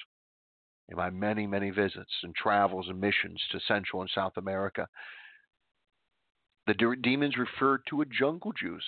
in 0.90 0.96
my 0.96 1.08
many, 1.08 1.46
many 1.46 1.70
visits 1.70 2.12
and 2.22 2.34
travels 2.34 2.88
and 2.88 3.00
missions 3.00 3.40
to 3.50 3.60
Central 3.66 4.02
and 4.02 4.10
South 4.14 4.36
America. 4.36 4.86
The 6.66 6.74
de- 6.74 6.96
demons 6.96 7.36
refer 7.36 7.78
to 7.88 8.02
a 8.02 8.06
jungle 8.06 8.52
juice. 8.52 8.84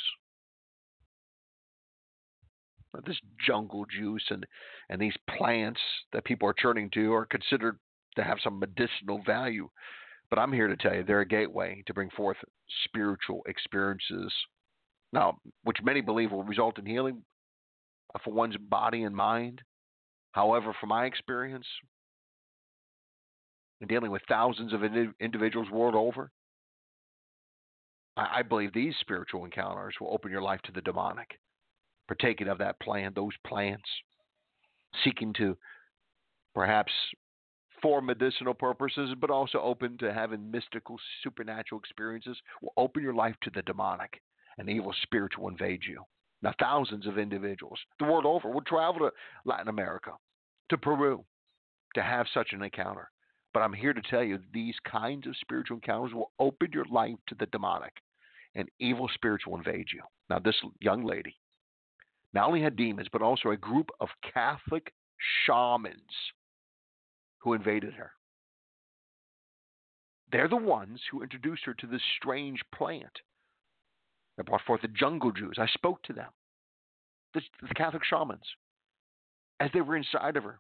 This 3.04 3.19
jungle 3.45 3.87
juice 3.87 4.25
and, 4.31 4.47
and 4.88 5.00
these 5.00 5.16
plants 5.37 5.81
that 6.12 6.25
people 6.25 6.49
are 6.49 6.54
turning 6.54 6.90
to 6.90 7.12
are 7.12 7.26
considered 7.26 7.78
to 8.14 8.23
have 8.23 8.38
some 8.43 8.61
medicinal 8.61 9.21
value. 9.26 9.69
But 10.31 10.38
I'm 10.38 10.52
here 10.52 10.69
to 10.69 10.76
tell 10.76 10.95
you 10.95 11.02
they're 11.02 11.21
a 11.21 11.26
gateway 11.26 11.83
to 11.87 11.95
bring 11.95 12.11
forth 12.11 12.37
spiritual 12.85 13.43
experiences. 13.47 14.33
Now, 15.12 15.38
which 15.64 15.78
many 15.83 16.00
believe 16.00 16.31
will 16.31 16.45
result 16.45 16.78
in 16.78 16.87
healing 16.87 17.23
for 18.23 18.33
one's 18.33 18.57
body 18.57 19.02
and 19.02 19.14
mind. 19.14 19.61
However, 20.33 20.75
from 20.78 20.90
my 20.90 21.07
experience, 21.07 21.66
in 23.81 23.88
dealing 23.88 24.11
with 24.11 24.23
thousands 24.28 24.73
of 24.73 24.83
individuals 25.21 25.71
world 25.71 25.95
over, 25.95 26.31
I, 28.16 28.38
I 28.38 28.42
believe 28.42 28.73
these 28.73 28.94
spiritual 29.00 29.44
encounters 29.44 29.94
will 30.00 30.12
open 30.12 30.30
your 30.30 30.42
life 30.42 30.61
to 30.62 30.73
the 30.73 30.80
demonic, 30.80 31.38
partaking 32.06 32.49
of 32.49 32.59
that 32.59 32.80
plan, 32.80 33.12
those 33.14 33.33
plants, 33.47 33.88
seeking 35.02 35.33
to 35.35 35.56
perhaps 36.54 36.92
for 37.83 38.00
medicinal 38.00 38.54
purposes, 38.54 39.14
but 39.21 39.30
also 39.30 39.61
open 39.61 39.99
to 39.99 40.12
having 40.12 40.50
mystical, 40.50 40.97
supernatural 41.23 41.78
experiences, 41.78 42.37
will 42.62 42.73
open 42.76 43.02
your 43.02 43.14
life 43.14 43.35
to 43.42 43.50
the 43.54 43.62
demonic 43.62 44.21
and 44.59 44.71
evil 44.71 44.94
spirit 45.02 45.37
will 45.38 45.49
invade 45.49 45.83
you. 45.87 46.02
Now, 46.42 46.54
thousands 46.61 47.06
of 47.06 47.18
individuals 47.18 47.78
the 47.99 48.04
world 48.04 48.26
over 48.26 48.50
will 48.50 48.62
travel 48.62 49.00
to 49.00 49.12
Latin 49.44 49.68
America, 49.68 50.12
to 50.71 50.78
Peru, 50.78 51.25
to 51.94 52.02
have 52.02 52.26
such 52.33 52.52
an 52.52 52.62
encounter. 52.62 53.11
But 53.54 53.62
I'm 53.62 53.73
here 53.73 53.92
to 53.92 54.02
tell 54.02 54.25
you 54.25 54.40
these 54.52 54.75
kinds 54.84 55.28
of 55.28 55.37
spiritual 55.40 55.76
encounters 55.76 56.12
will 56.12 56.32
open 56.40 56.73
your 56.73 56.87
life 56.87 57.14
to 57.28 57.37
the 57.37 57.46
demonic 57.46 57.92
and 58.56 58.68
evil 58.80 59.08
spirits 59.14 59.46
will 59.46 59.56
invade 59.56 59.87
you. 59.92 60.02
Now, 60.28 60.40
this 60.40 60.56
young 60.80 61.04
lady 61.04 61.37
not 62.32 62.49
only 62.49 62.62
had 62.62 62.75
demons, 62.75 63.06
but 63.12 63.23
also 63.23 63.50
a 63.50 63.56
group 63.56 63.90
of 64.00 64.08
Catholic 64.32 64.92
shamans 65.46 66.00
who 67.38 67.52
invaded 67.52 67.94
her. 67.94 68.11
They're 70.32 70.49
the 70.49 70.56
ones 70.56 71.00
who 71.11 71.23
introduced 71.23 71.64
her 71.64 71.75
to 71.75 71.87
this 71.87 72.02
strange 72.18 72.61
plant 72.75 73.20
that 74.37 74.46
brought 74.46 74.62
forth 74.62 74.82
the 74.82 74.88
jungle 74.88 75.30
juice. 75.30 75.58
I 75.58 75.66
spoke 75.68 76.02
to 76.04 76.12
them, 76.12 76.30
the, 77.34 77.42
the 77.62 77.75
Catholic 77.75 78.02
shamans, 78.04 78.46
as 79.61 79.70
they 79.73 79.80
were 79.80 79.96
inside 79.96 80.37
of 80.37 80.42
her 80.42 80.58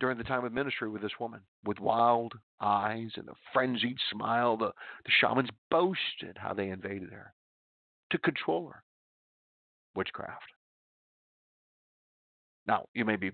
during 0.00 0.18
the 0.18 0.24
time 0.24 0.44
of 0.44 0.52
ministry 0.52 0.88
with 0.88 1.02
this 1.02 1.18
woman, 1.18 1.40
with 1.64 1.80
wild 1.80 2.34
eyes 2.60 3.10
and 3.16 3.28
a 3.28 3.34
frenzied 3.52 3.98
smile. 4.10 4.56
The, 4.56 4.72
the 5.04 5.12
shamans 5.20 5.50
boasted 5.70 6.36
how 6.36 6.54
they 6.54 6.70
invaded 6.70 7.10
her 7.10 7.32
to 8.10 8.18
control 8.18 8.68
her. 8.68 8.82
Witchcraft. 9.94 10.52
Now, 12.66 12.86
you 12.94 13.04
may 13.04 13.16
be 13.16 13.32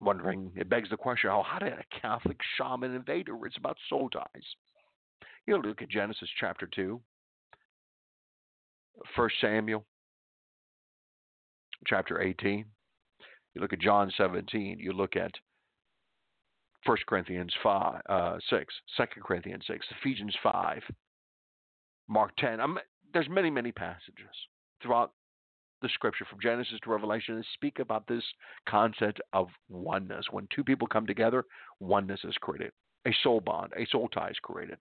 wondering, 0.00 0.52
it 0.54 0.68
begs 0.68 0.90
the 0.90 0.96
question 0.96 1.30
how 1.30 1.58
did 1.58 1.72
a 1.72 2.00
Catholic 2.00 2.38
shaman 2.56 2.94
invade 2.94 3.28
her? 3.28 3.46
It's 3.46 3.56
about 3.56 3.76
soul 3.88 4.10
ties. 4.10 4.42
You 5.46 5.60
look 5.60 5.82
at 5.82 5.88
Genesis 5.88 6.28
chapter 6.38 6.68
2, 6.72 7.00
1 9.16 9.30
Samuel 9.40 9.84
chapter 11.86 12.20
18. 12.20 12.64
You 13.54 13.60
look 13.60 13.72
at 13.72 13.80
John 13.80 14.12
17. 14.16 14.78
You 14.78 14.92
look 14.92 15.16
at 15.16 15.32
1 16.84 16.96
Corinthians 17.06 17.52
5, 17.62 18.00
uh, 18.08 18.38
6, 18.50 18.74
2 18.96 19.04
Corinthians 19.22 19.64
6, 19.66 19.86
Ephesians 20.00 20.34
5, 20.42 20.82
Mark 22.08 22.32
10. 22.38 22.60
I'm, 22.60 22.78
there's 23.12 23.28
many, 23.28 23.50
many 23.50 23.72
passages 23.72 24.34
throughout 24.82 25.12
the 25.80 25.88
scripture 25.88 26.24
from 26.28 26.40
Genesis 26.40 26.78
to 26.82 26.90
Revelation 26.90 27.36
that 27.36 27.44
speak 27.54 27.78
about 27.78 28.06
this 28.06 28.22
concept 28.68 29.20
of 29.32 29.48
oneness. 29.68 30.26
When 30.30 30.48
two 30.54 30.64
people 30.64 30.86
come 30.86 31.06
together, 31.06 31.44
oneness 31.80 32.20
is 32.24 32.34
created. 32.40 32.72
A 33.06 33.14
soul 33.22 33.40
bond, 33.40 33.72
a 33.76 33.86
soul 33.90 34.08
tie 34.08 34.30
is 34.30 34.38
created. 34.42 34.78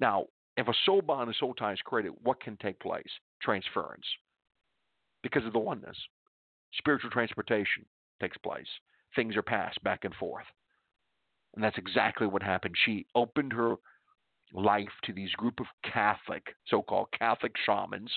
Now, 0.00 0.26
if 0.56 0.68
a 0.68 0.74
soul 0.84 1.02
bond, 1.02 1.30
a 1.30 1.34
soul 1.34 1.54
tie 1.54 1.72
is 1.72 1.80
created, 1.84 2.12
what 2.22 2.40
can 2.40 2.56
take 2.56 2.78
place? 2.80 3.10
Transference. 3.42 4.04
Because 5.22 5.44
of 5.44 5.52
the 5.52 5.58
oneness. 5.58 5.96
Spiritual 6.74 7.10
transportation 7.10 7.84
takes 8.20 8.36
place. 8.38 8.68
Things 9.16 9.36
are 9.36 9.42
passed 9.42 9.82
back 9.82 10.04
and 10.04 10.14
forth. 10.14 10.44
And 11.54 11.64
that's 11.64 11.78
exactly 11.78 12.26
what 12.26 12.42
happened. 12.42 12.74
She 12.84 13.06
opened 13.14 13.52
her 13.52 13.76
life 14.52 14.92
to 15.04 15.12
these 15.12 15.32
group 15.32 15.60
of 15.60 15.66
Catholic, 15.82 16.42
so 16.68 16.82
called 16.82 17.08
Catholic 17.18 17.52
shamans 17.64 18.10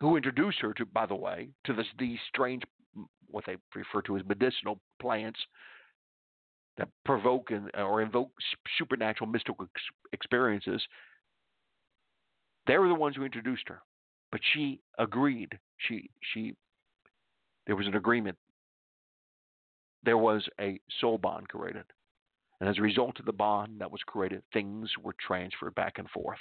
who 0.00 0.16
introduced 0.16 0.58
her 0.60 0.74
to, 0.74 0.84
by 0.84 1.06
the 1.06 1.14
way, 1.14 1.48
to 1.64 1.72
this, 1.72 1.86
these 1.98 2.18
strange, 2.28 2.62
what 3.30 3.44
they 3.46 3.56
refer 3.74 4.02
to 4.02 4.16
as 4.16 4.26
medicinal 4.26 4.78
plants 5.00 5.38
that 6.76 6.88
provoke 7.04 7.50
and, 7.50 7.70
or 7.74 8.02
invoke 8.02 8.30
supernatural 8.76 9.30
mystical 9.30 9.66
experiences. 10.12 10.82
They 12.66 12.76
were 12.76 12.88
the 12.88 12.94
ones 12.94 13.16
who 13.16 13.24
introduced 13.24 13.68
her, 13.68 13.80
but 14.34 14.40
she 14.52 14.80
agreed. 14.98 15.56
She 15.78 16.10
she 16.32 16.56
there 17.68 17.76
was 17.76 17.86
an 17.86 17.94
agreement. 17.94 18.36
There 20.02 20.18
was 20.18 20.44
a 20.60 20.80
soul 21.00 21.18
bond 21.18 21.48
created, 21.48 21.84
and 22.58 22.68
as 22.68 22.78
a 22.78 22.82
result 22.82 23.20
of 23.20 23.26
the 23.26 23.32
bond 23.32 23.80
that 23.80 23.92
was 23.92 24.00
created, 24.04 24.42
things 24.52 24.90
were 25.00 25.14
transferred 25.24 25.76
back 25.76 25.98
and 25.98 26.10
forth 26.10 26.40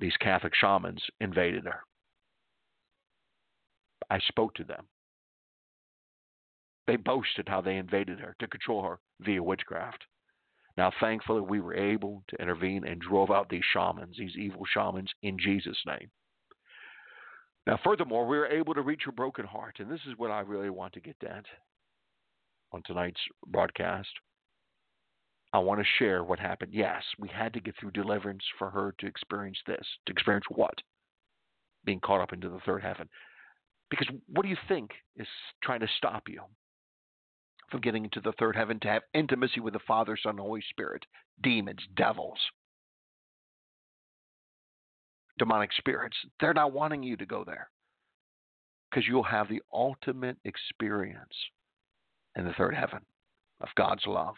these 0.00 0.16
Catholic 0.16 0.54
shamans 0.54 1.02
invaded 1.20 1.64
her. 1.64 1.82
I 4.10 4.18
spoke 4.20 4.54
to 4.54 4.64
them. 4.64 4.86
They 6.88 6.96
boasted 6.96 7.48
how 7.48 7.60
they 7.60 7.76
invaded 7.76 8.18
her 8.20 8.34
to 8.38 8.48
control 8.48 8.82
her 8.82 8.98
via 9.20 9.42
witchcraft. 9.42 10.04
Now, 10.78 10.92
thankfully, 11.00 11.40
we 11.40 11.58
were 11.58 11.74
able 11.74 12.22
to 12.28 12.40
intervene 12.40 12.84
and 12.86 13.00
drove 13.00 13.32
out 13.32 13.48
these 13.48 13.64
shamans, 13.72 14.14
these 14.16 14.36
evil 14.38 14.62
shamans, 14.72 15.10
in 15.24 15.36
Jesus' 15.36 15.76
name. 15.84 16.08
Now, 17.66 17.80
furthermore, 17.82 18.28
we 18.28 18.38
were 18.38 18.46
able 18.46 18.74
to 18.74 18.82
reach 18.82 19.02
her 19.04 19.10
broken 19.10 19.44
heart, 19.44 19.80
and 19.80 19.90
this 19.90 20.00
is 20.08 20.16
what 20.18 20.30
I 20.30 20.38
really 20.38 20.70
want 20.70 20.92
to 20.92 21.00
get 21.00 21.16
at 21.24 21.44
on 22.70 22.82
tonight's 22.86 23.20
broadcast. 23.48 24.08
I 25.52 25.58
want 25.58 25.80
to 25.80 25.86
share 25.98 26.22
what 26.22 26.38
happened. 26.38 26.72
Yes, 26.72 27.02
we 27.18 27.28
had 27.28 27.52
to 27.54 27.60
get 27.60 27.74
through 27.80 27.90
deliverance 27.90 28.44
for 28.56 28.70
her 28.70 28.94
to 29.00 29.06
experience 29.08 29.58
this. 29.66 29.84
To 30.06 30.12
experience 30.12 30.46
what? 30.48 30.74
Being 31.84 31.98
caught 32.00 32.20
up 32.20 32.32
into 32.32 32.50
the 32.50 32.60
third 32.64 32.84
heaven. 32.84 33.08
Because 33.90 34.06
what 34.28 34.42
do 34.42 34.48
you 34.48 34.56
think 34.68 34.92
is 35.16 35.26
trying 35.60 35.80
to 35.80 35.88
stop 35.96 36.28
you 36.28 36.42
from 37.70 37.80
getting 37.80 38.04
into 38.04 38.20
the 38.20 38.32
third 38.32 38.56
heaven 38.56 38.80
to 38.80 38.88
have 38.88 39.02
intimacy 39.14 39.60
with 39.60 39.74
the 39.74 39.80
Father, 39.86 40.16
Son, 40.20 40.30
and 40.30 40.40
Holy 40.40 40.62
Spirit? 40.70 41.04
Demons, 41.42 41.80
devils, 41.96 42.38
demonic 45.38 45.70
spirits. 45.72 46.16
They're 46.40 46.54
not 46.54 46.72
wanting 46.72 47.02
you 47.02 47.16
to 47.16 47.26
go 47.26 47.44
there 47.44 47.70
because 48.90 49.06
you'll 49.06 49.22
have 49.22 49.48
the 49.48 49.62
ultimate 49.72 50.36
experience 50.44 51.34
in 52.36 52.44
the 52.44 52.54
third 52.54 52.74
heaven 52.74 53.00
of 53.60 53.68
God's 53.76 54.06
love 54.06 54.34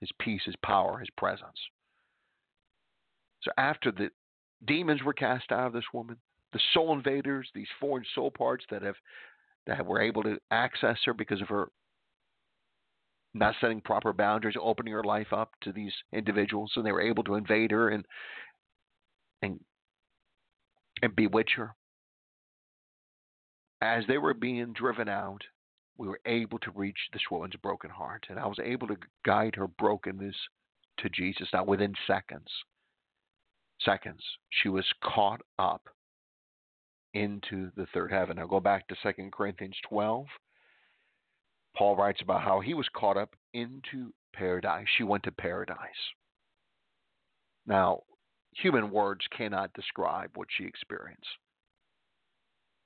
his 0.00 0.10
peace, 0.18 0.40
his 0.46 0.56
power, 0.64 0.98
his 0.98 1.10
presence. 1.16 1.58
So 3.42 3.50
after 3.56 3.92
the 3.92 4.10
demons 4.66 5.02
were 5.02 5.12
cast 5.12 5.52
out 5.52 5.66
of 5.66 5.72
this 5.72 5.84
woman, 5.92 6.16
the 6.52 6.60
soul 6.72 6.94
invaders, 6.94 7.48
these 7.54 7.68
foreign 7.78 8.04
soul 8.14 8.30
parts 8.30 8.64
that 8.70 8.82
have 8.82 8.96
that 9.66 9.84
were 9.84 10.00
able 10.00 10.22
to 10.22 10.38
access 10.50 10.96
her 11.04 11.12
because 11.12 11.40
of 11.42 11.48
her 11.48 11.68
not 13.34 13.54
setting 13.60 13.80
proper 13.80 14.12
boundaries, 14.12 14.56
opening 14.60 14.92
her 14.92 15.04
life 15.04 15.32
up 15.32 15.52
to 15.62 15.72
these 15.72 15.92
individuals, 16.12 16.72
and 16.76 16.84
they 16.84 16.92
were 16.92 17.00
able 17.00 17.24
to 17.24 17.34
invade 17.34 17.70
her 17.70 17.90
and 17.90 18.04
and 19.42 19.60
and 21.02 21.16
bewitch 21.16 21.52
her. 21.56 21.74
As 23.82 24.04
they 24.06 24.18
were 24.18 24.34
being 24.34 24.72
driven 24.74 25.08
out, 25.08 25.42
we 25.96 26.08
were 26.08 26.20
able 26.26 26.58
to 26.60 26.70
reach 26.74 26.98
this 27.12 27.22
woman's 27.30 27.56
broken 27.56 27.90
heart. 27.90 28.26
And 28.28 28.38
I 28.38 28.46
was 28.46 28.58
able 28.62 28.88
to 28.88 28.96
guide 29.24 29.54
her 29.56 29.66
brokenness 29.66 30.34
to 30.98 31.08
Jesus. 31.08 31.48
Now, 31.52 31.64
within 31.64 31.94
seconds, 32.06 32.48
seconds, 33.82 34.22
she 34.48 34.68
was 34.68 34.84
caught 35.02 35.40
up 35.58 35.82
into 37.14 37.70
the 37.76 37.86
third 37.92 38.12
heaven. 38.12 38.36
Now, 38.36 38.46
go 38.46 38.60
back 38.60 38.86
to 38.88 38.96
2 39.02 39.30
Corinthians 39.30 39.76
12. 39.88 40.26
Paul 41.76 41.96
writes 41.96 42.20
about 42.20 42.42
how 42.42 42.60
he 42.60 42.74
was 42.74 42.88
caught 42.94 43.16
up 43.16 43.34
into 43.52 44.12
paradise. 44.32 44.86
She 44.96 45.04
went 45.04 45.24
to 45.24 45.32
paradise. 45.32 45.78
Now, 47.66 48.02
human 48.52 48.90
words 48.90 49.26
cannot 49.36 49.72
describe 49.72 50.30
what 50.34 50.48
she 50.50 50.64
experienced. 50.64 51.28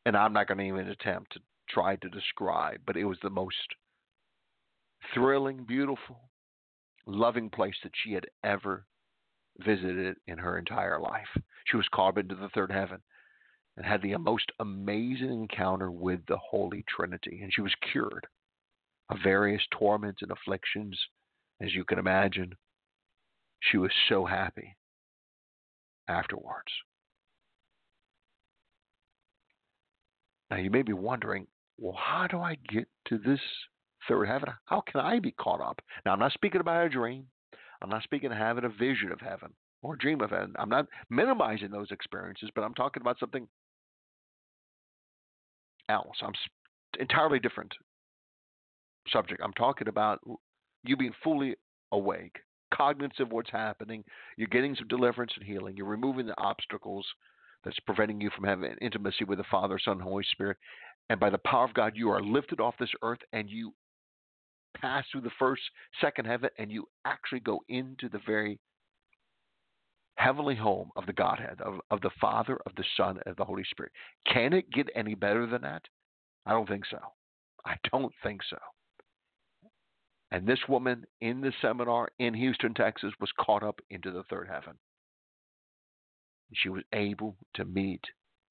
And 0.07 0.17
I'm 0.17 0.33
not 0.33 0.49
going 0.49 0.59
to 0.59 0.65
even 0.65 0.89
attempt 0.89 1.33
to 1.33 1.41
try 1.69 1.97
to 1.97 2.09
describe, 2.09 2.81
but 2.87 2.97
it 2.97 3.05
was 3.05 3.19
the 3.23 3.31
most 3.31 3.57
thrilling, 5.13 5.65
beautiful, 5.65 6.31
loving 7.07 7.51
place 7.51 7.77
that 7.83 7.93
she 7.95 8.13
had 8.13 8.27
ever 8.43 8.87
visited 9.59 10.17
in 10.27 10.39
her 10.39 10.59
entire 10.59 11.01
life. 11.01 11.29
She 11.67 11.77
was 11.77 11.89
called 11.89 12.19
into 12.19 12.35
the 12.35 12.51
third 12.51 12.71
heaven 12.71 13.01
and 13.77 13.87
had 13.87 14.03
the 14.03 14.17
most 14.19 14.53
amazing 14.61 15.31
encounter 15.31 15.91
with 15.91 16.21
the 16.27 16.37
Holy 16.37 16.85
Trinity. 16.89 17.41
And 17.43 17.53
she 17.53 17.63
was 17.63 17.75
cured 17.93 18.27
of 19.11 19.19
various 19.23 19.63
torments 19.71 20.23
and 20.23 20.31
afflictions. 20.31 20.99
As 21.61 21.75
you 21.75 21.85
can 21.85 21.99
imagine, 21.99 22.55
she 23.61 23.79
was 23.79 23.93
so 24.09 24.25
happy 24.25 24.77
afterwards. 26.09 26.73
Now, 30.51 30.57
you 30.57 30.71
may 30.71 30.83
be 30.83 30.93
wondering 30.93 31.47
well, 31.79 31.99
how 31.99 32.27
do 32.29 32.39
I 32.39 32.57
get 32.69 32.87
to 33.09 33.19
this 33.19 33.41
third 34.09 34.27
heaven? 34.27 34.51
How 34.67 34.81
can 34.81 35.01
I 35.01 35.19
be 35.19 35.33
caught 35.33 35.61
up? 35.61 35.81
Now, 36.05 36.13
I'm 36.13 36.21
not 36.21 36.33
speaking 36.33 36.61
about 36.61 36.87
a 36.87 36.89
dream. 36.89 37.27
I'm 37.83 37.89
not 37.89 38.05
speaking 38.05 38.31
of 38.31 38.39
having 38.39 38.65
a 38.65 38.69
vision 38.69 39.11
of 39.11 39.21
heaven 39.21 39.53
or 39.83 39.95
a 39.95 39.99
dream 39.99 40.21
of 40.21 40.31
heaven. 40.31 40.55
I'm 40.59 40.69
not 40.69 40.87
minimizing 41.11 41.71
those 41.71 41.91
experiences, 41.91 42.51
but 42.55 42.63
I'm 42.63 42.75
talking 42.75 43.01
about 43.01 43.19
something 43.19 43.49
else. 45.89 46.17
I'm 46.23 46.33
entirely 46.99 47.41
different 47.41 47.75
subject. 49.13 49.41
I'm 49.43 49.53
talking 49.53 49.89
about 49.89 50.21
you 50.85 50.97
being 50.97 51.15
fully 51.23 51.55
awake, 51.93 52.37
cognizant 52.73 53.21
of 53.21 53.33
what's 53.33 53.51
happening. 53.51 54.05
You're 54.37 54.49
getting 54.49 54.75
some 54.75 54.89
deliverance 54.89 55.33
and 55.37 55.45
healing. 55.47 55.77
You're 55.77 55.87
removing 55.87 56.27
the 56.27 56.41
obstacles 56.41 57.07
that's 57.65 57.79
preventing 57.81 58.21
you 58.21 58.31
from 58.35 58.45
having 58.45 58.75
intimacy 58.81 59.25
with 59.25 59.39
the 59.39 59.45
Father, 59.51 59.79
Son, 59.83 59.99
Holy 59.99 60.25
Spirit, 60.33 60.57
And 61.11 61.19
by 61.21 61.31
the 61.31 61.39
power 61.39 61.65
of 61.65 61.75
God, 61.75 61.93
you 61.97 62.11
are 62.11 62.23
lifted 62.23 62.61
off 62.61 62.75
this 62.79 62.93
earth 63.03 63.21
and 63.33 63.49
you 63.49 63.73
pass 64.81 65.05
through 65.11 65.23
the 65.23 65.31
first, 65.39 65.63
second 66.01 66.27
heaven, 66.27 66.51
and 66.59 66.71
you 66.71 66.85
actually 67.05 67.41
go 67.41 67.61
into 67.69 68.09
the 68.09 68.21
very 68.27 68.59
heavenly 70.17 70.55
home 70.55 70.91
of 70.97 71.07
the 71.07 71.13
Godhead, 71.13 71.61
of, 71.61 71.81
of 71.91 72.01
the 72.01 72.11
Father, 72.21 72.59
of 72.67 72.73
the 72.77 72.85
Son, 72.97 73.19
of 73.27 73.37
the 73.37 73.45
Holy 73.45 73.65
Spirit. 73.71 73.93
Can 74.31 74.53
it 74.53 74.71
get 74.71 74.89
any 74.95 75.15
better 75.15 75.47
than 75.47 75.63
that? 75.63 75.83
I 76.47 76.53
don't 76.53 76.69
think 76.69 76.85
so. 76.91 76.99
I 77.65 77.77
don't 77.91 78.13
think 78.23 78.43
so. 78.49 78.59
And 80.35 80.49
this 80.49 80.59
woman 80.69 81.05
in 81.21 81.43
the 81.43 81.53
seminar 81.63 82.09
in 82.19 82.35
Houston, 82.35 82.75
Texas, 82.75 83.13
was 83.21 83.31
caught 83.39 83.63
up 83.63 83.79
into 83.89 84.11
the 84.11 84.25
third 84.25 84.49
heaven. 84.49 84.75
She 86.53 86.69
was 86.69 86.83
able 86.93 87.37
to 87.55 87.65
meet 87.65 88.01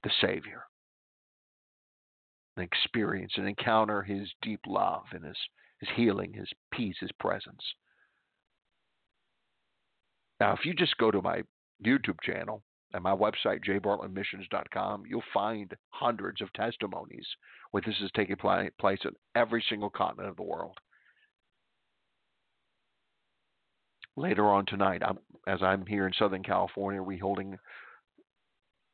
the 0.02 0.10
Savior 0.22 0.62
and 2.56 2.64
experience 2.64 3.34
and 3.36 3.46
encounter 3.46 4.00
his 4.00 4.30
deep 4.40 4.60
love 4.66 5.02
and 5.12 5.26
his, 5.26 5.36
his 5.78 5.90
healing, 5.94 6.32
his 6.32 6.48
peace, 6.72 6.96
his 7.00 7.12
presence. 7.20 7.62
Now, 10.40 10.54
if 10.54 10.64
you 10.64 10.72
just 10.72 10.96
go 10.96 11.10
to 11.10 11.20
my 11.20 11.42
YouTube 11.84 12.22
channel 12.22 12.62
and 12.94 13.02
my 13.02 13.14
website, 13.14 13.62
jbartlettmissions.com, 13.68 15.02
you'll 15.06 15.22
find 15.34 15.70
hundreds 15.90 16.40
of 16.40 16.50
testimonies 16.54 17.26
where 17.72 17.82
this 17.84 17.96
is 18.00 18.10
taking 18.16 18.36
place 18.36 19.00
in 19.04 19.10
every 19.34 19.62
single 19.68 19.90
continent 19.90 20.30
of 20.30 20.36
the 20.36 20.42
world. 20.42 20.78
Later 24.16 24.52
on 24.52 24.64
tonight, 24.66 25.02
I'm, 25.04 25.18
as 25.48 25.60
I'm 25.62 25.84
here 25.86 26.06
in 26.06 26.12
Southern 26.12 26.42
California, 26.42 27.02
we're 27.02 27.20
holding 27.20 27.58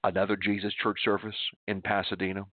another 0.03 0.37
Jesus 0.37 0.73
Church 0.83 0.99
service 1.05 1.35
in 1.69 1.83
Pasadena. 1.83 2.47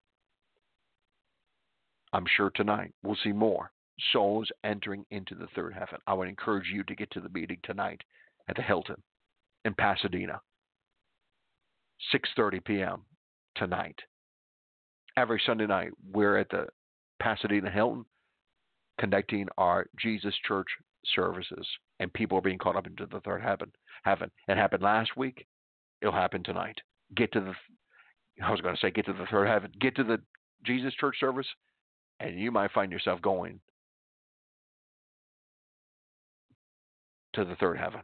I'm 2.12 2.26
sure 2.36 2.50
tonight 2.50 2.94
we'll 3.04 3.18
see 3.24 3.32
more 3.32 3.72
souls 4.12 4.50
entering 4.64 5.06
into 5.12 5.36
the 5.36 5.48
third 5.56 5.74
heaven. 5.74 6.00
I 6.08 6.14
would 6.14 6.28
encourage 6.28 6.68
you 6.74 6.84
to 6.84 6.96
get 6.96 7.12
to 7.12 7.20
the 7.20 7.30
meeting 7.30 7.60
tonight 7.64 8.02
at 8.50 8.56
the 8.56 8.62
Hilton 8.62 9.02
in 9.64 9.74
Pasadena. 9.76 10.42
6:30 12.14 12.66
p.m. 12.66 13.02
tonight. 13.56 14.00
Every 15.18 15.42
Sunday 15.46 15.68
night 15.68 15.92
we're 16.12 16.38
at 16.38 16.50
the 16.50 16.68
Pasadena 17.22 17.70
Hilton 17.70 18.06
conducting 19.00 19.48
our 19.58 19.86
Jesus 19.98 20.36
Church 20.48 20.68
services 21.16 21.68
and 22.00 22.12
people 22.14 22.38
are 22.38 22.42
being 22.42 22.58
caught 22.58 22.76
up 22.76 22.88
into 22.88 23.06
the 23.06 23.20
third 23.22 23.42
heaven. 23.42 23.72
Heaven. 24.04 24.30
It 24.48 24.58
happened 24.58 24.84
last 24.84 25.16
week. 25.16 25.46
It'll 26.02 26.14
happen 26.14 26.44
tonight. 26.44 26.80
Get 27.16 27.32
to 27.34 27.40
the 27.40 27.54
I 28.44 28.52
was 28.52 28.60
going 28.60 28.76
to 28.76 28.82
say 28.82 28.92
get 28.92 29.06
to 29.06 29.14
the 29.14 29.26
third 29.32 29.48
heaven. 29.48 29.72
Get 29.80 29.96
to 29.96 30.04
the 30.04 30.20
Jesus 30.66 30.94
Church 30.96 31.18
service 31.20 31.48
and 32.20 32.40
you 32.40 32.52
might 32.52 32.72
find 32.72 32.92
yourself 32.92 33.22
going 33.22 33.60
to 37.34 37.46
the 37.46 37.56
third 37.56 37.78
heaven. 37.78 38.02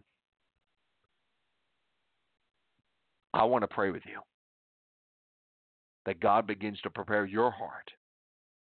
I 3.34 3.44
want 3.46 3.64
to 3.64 3.68
pray 3.68 3.92
with 3.92 4.04
you 4.06 4.20
that 6.06 6.20
God 6.20 6.48
begins 6.48 6.80
to 6.82 6.90
prepare 6.90 7.26
your 7.26 7.52
heart 7.52 7.90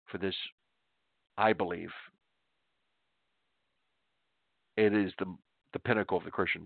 for 0.06 0.18
this. 0.18 0.34
I 1.36 1.52
believe 1.52 1.90
it 4.76 4.92
is 4.92 5.12
the, 5.18 5.26
the 5.72 5.78
pinnacle 5.78 6.18
of 6.18 6.24
the 6.24 6.30
Christian 6.30 6.64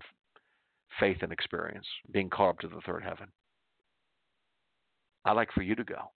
faith 0.99 1.17
and 1.21 1.31
experience, 1.31 1.85
being 2.11 2.29
caught 2.29 2.49
up 2.49 2.59
to 2.59 2.67
the 2.67 2.81
third 2.85 3.03
heaven. 3.03 3.27
I'd 5.23 5.33
like 5.33 5.51
for 5.53 5.61
you 5.61 5.75
to 5.75 5.83
go. 5.83 6.11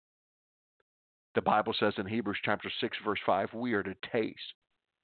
The 1.36 1.42
Bible 1.42 1.74
says 1.80 1.94
in 1.98 2.06
Hebrews 2.06 2.38
chapter 2.44 2.72
6, 2.80 2.98
verse 3.04 3.20
5, 3.26 3.54
we 3.54 3.74
are 3.74 3.84
to 3.84 3.96
taste 4.12 4.40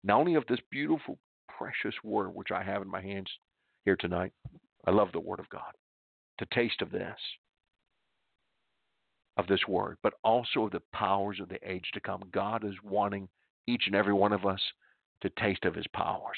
not 0.04 0.20
only 0.20 0.36
of 0.36 0.46
this 0.48 0.60
beautiful, 0.72 1.18
precious 1.48 1.96
word 2.04 2.34
which 2.34 2.52
I 2.52 2.64
have 2.64 2.82
in 2.82 2.90
my 2.90 3.02
hands 3.02 3.28
here 3.86 3.96
tonight. 3.96 4.32
I 4.86 4.92
love 4.92 5.10
the 5.12 5.20
word 5.20 5.40
of 5.40 5.50
God 5.50 5.74
to 6.38 6.46
taste 6.54 6.82
of 6.82 6.92
this, 6.92 7.18
of 9.38 9.48
this 9.48 9.68
word, 9.68 9.98
but 10.02 10.14
also 10.24 10.66
of 10.66 10.72
the 10.72 10.82
powers 10.94 11.40
of 11.42 11.50
the 11.50 11.60
age 11.70 11.90
to 11.94 12.00
come. 12.00 12.24
God 12.32 12.64
is 12.64 12.76
wanting 12.84 13.28
each 13.68 13.84
and 13.88 13.96
every 13.96 14.14
one 14.14 14.34
of 14.34 14.46
us 14.46 14.62
to 15.22 15.30
taste 15.32 15.66
of 15.66 15.76
his 15.76 15.88
powers. 15.94 16.38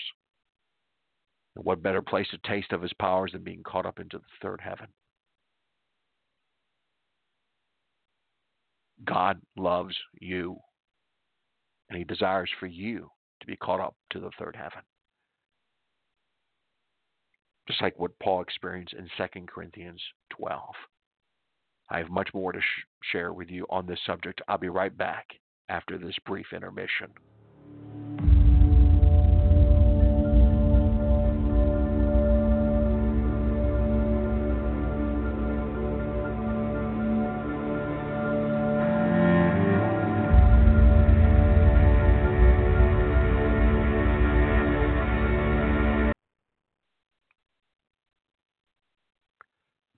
And 1.56 1.66
what 1.66 1.84
better 1.84 2.02
place 2.02 2.28
to 2.30 2.38
taste 2.50 2.72
of 2.72 2.82
his 2.82 2.94
powers 2.94 3.32
than 3.34 3.44
being 3.44 3.64
caught 3.64 3.86
up 3.86 4.00
into 4.00 4.18
the 4.18 4.24
third 4.42 4.62
heaven? 4.64 4.88
God 9.04 9.42
loves 9.58 9.96
you, 10.20 10.58
and 11.90 11.98
he 11.98 12.04
desires 12.04 12.50
for 12.60 12.68
you 12.68 13.10
to 13.40 13.48
be 13.48 13.56
caught 13.56 13.80
up 13.80 13.96
to 14.12 14.20
the 14.20 14.30
third 14.38 14.56
heaven 14.56 14.82
just 17.72 17.82
like 17.82 17.98
what 17.98 18.18
Paul 18.20 18.42
experienced 18.42 18.94
in 18.94 19.08
2 19.18 19.46
Corinthians 19.48 20.02
12. 20.38 20.62
I 21.90 22.00
have 22.00 22.10
much 22.10 22.30
more 22.34 22.52
to 22.52 22.60
sh- 22.60 22.86
share 23.12 23.34
with 23.34 23.50
you 23.50 23.66
on 23.70 23.86
this 23.86 24.00
subject. 24.06 24.42
I'll 24.48 24.58
be 24.58 24.70
right 24.70 24.96
back 24.96 25.26
after 25.70 25.98
this 25.98 26.16
brief 26.26 26.48
intermission. 26.54 27.12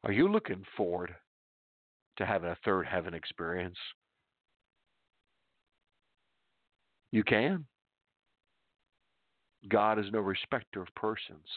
Are 0.04 0.12
you 0.12 0.28
looking 0.28 0.64
forward 0.76 1.16
to 2.18 2.26
having 2.26 2.50
a 2.50 2.58
third 2.66 2.86
heaven 2.86 3.14
experience? 3.14 3.78
You 7.12 7.24
can. 7.24 7.66
God 9.70 10.00
is 10.00 10.06
no 10.12 10.20
respecter 10.20 10.82
of 10.82 10.94
persons. 10.96 11.48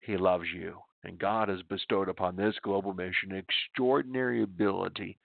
He 0.00 0.16
loves 0.16 0.46
you. 0.54 0.78
And 1.04 1.18
God 1.18 1.48
has 1.48 1.62
bestowed 1.62 2.08
upon 2.08 2.34
this 2.34 2.56
global 2.62 2.92
mission 2.92 3.32
extraordinary 3.32 4.42
ability 4.42 5.18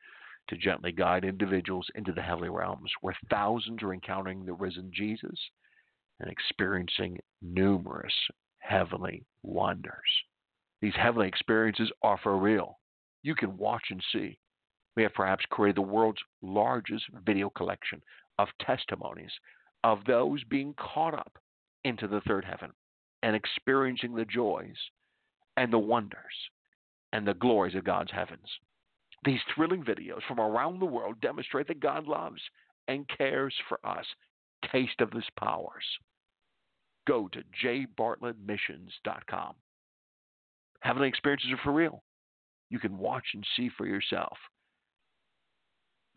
to 0.49 0.58
gently 0.58 0.91
guide 0.91 1.23
individuals 1.23 1.88
into 1.95 2.12
the 2.12 2.21
heavenly 2.21 2.49
realms 2.49 2.91
where 3.02 3.17
thousands 3.30 3.82
are 3.82 3.93
encountering 3.93 4.45
the 4.45 4.54
risen 4.54 4.91
Jesus 4.93 5.39
and 6.19 6.30
experiencing 6.30 7.17
numerous 7.41 8.13
heavenly 8.60 9.23
wonders. 9.41 9.93
These 10.84 10.93
heavenly 10.96 11.30
experiences 11.30 11.89
are 12.02 12.17
for 12.22 12.38
real. 12.38 12.78
You 13.22 13.36
can 13.36 13.56
watch 13.56 13.86
and 13.89 14.04
see. 14.12 14.38
We 14.98 15.04
have 15.04 15.13
perhaps 15.13 15.46
created 15.50 15.78
the 15.78 15.82
world's 15.82 16.22
largest 16.41 17.06
video 17.26 17.50
collection 17.50 18.02
of 18.38 18.50
testimonies 18.60 19.32
of 19.86 20.04
those 20.04 20.43
being 20.43 20.74
caught 20.74 21.13
up 21.13 21.39
into 21.86 22.06
the 22.06 22.19
third 22.28 22.43
heaven 22.43 22.74
and 23.22 23.34
experiencing 23.34 24.13
the 24.13 24.26
joys 24.26 24.76
and 25.56 25.72
the 25.72 25.80
wonders 25.80 26.50
and 27.13 27.26
the 27.26 27.36
glories 27.36 27.76
of 27.76 27.86
God's 27.86 28.12
heavens. 28.12 28.50
These 29.24 29.39
thrilling 29.56 29.86
videos 29.86 30.24
from 30.28 30.41
around 30.41 30.80
the 30.80 30.86
world 30.86 31.22
demonstrate 31.22 31.69
that 31.69 31.80
God 31.80 32.08
loves 32.08 32.41
and 32.89 33.08
cares 33.08 33.56
for 33.69 33.80
us. 33.86 34.06
Taste 34.69 35.00
of 35.00 35.13
His 35.13 35.30
powers. 35.39 35.86
Go 37.08 37.30
to 37.30 37.41
jbartlettmissions.com 37.63 39.56
Heavenly 40.84 41.08
experiences 41.08 41.50
are 41.52 41.60
for 41.63 41.72
real. 41.72 42.04
You 42.69 42.78
can 42.78 42.98
watch 42.98 43.24
and 43.34 43.48
see 43.56 43.69
for 43.78 43.88
yourself. 43.88 44.38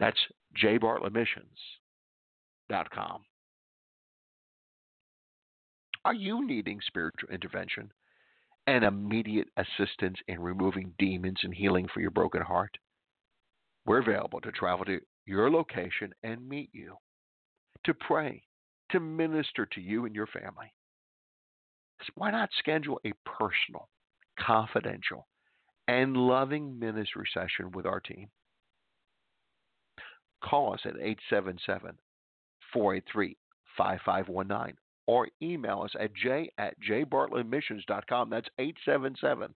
That's 0.01 0.19
jbartlettmissions.com. 0.61 3.21
Are 6.05 6.15
you 6.15 6.45
needing 6.45 6.81
spiritual 6.85 7.29
intervention 7.31 7.93
and 8.67 8.85
immediate 8.85 9.47
assistance 9.57 10.19
in 10.27 10.41
removing 10.41 10.93
demons 10.99 11.39
and 11.45 11.55
healing 11.55 11.87
for 11.95 12.01
your 12.01 12.11
broken 12.11 12.43
heart? 12.43 12.77
We're 13.87 14.01
available 14.01 14.41
to 14.41 14.51
travel 14.51 14.85
to 14.87 14.99
your 15.27 15.49
location 15.49 16.13
and 16.25 16.49
meet 16.49 16.71
you, 16.73 16.97
to 17.85 17.95
pray, 17.95 18.43
to 18.91 18.99
minister 18.99 19.65
to 19.67 19.81
you 19.81 20.07
and 20.07 20.15
your 20.15 20.27
family. 20.27 20.73
Why 22.17 22.33
not 22.33 22.51
schedule 22.59 23.01
a 23.07 23.13
personal 23.25 23.89
confidential, 24.39 25.27
and 25.89 26.17
loving 26.17 26.79
ministry 26.79 27.29
session 27.33 27.71
with 27.73 27.87
our 27.87 28.01
team. 28.01 28.29
Call 30.43 30.75
us 30.75 30.81
at 30.85 30.97
877 30.97 31.97
483 32.73 33.37
5519 33.77 34.77
or 35.07 35.29
email 35.43 35.83
us 35.83 35.93
at 35.99 36.15
j 36.15 36.51
at 36.59 36.75
jbartlettmissions.com. 36.81 38.31
That's 38.31 38.49
877 38.59 39.55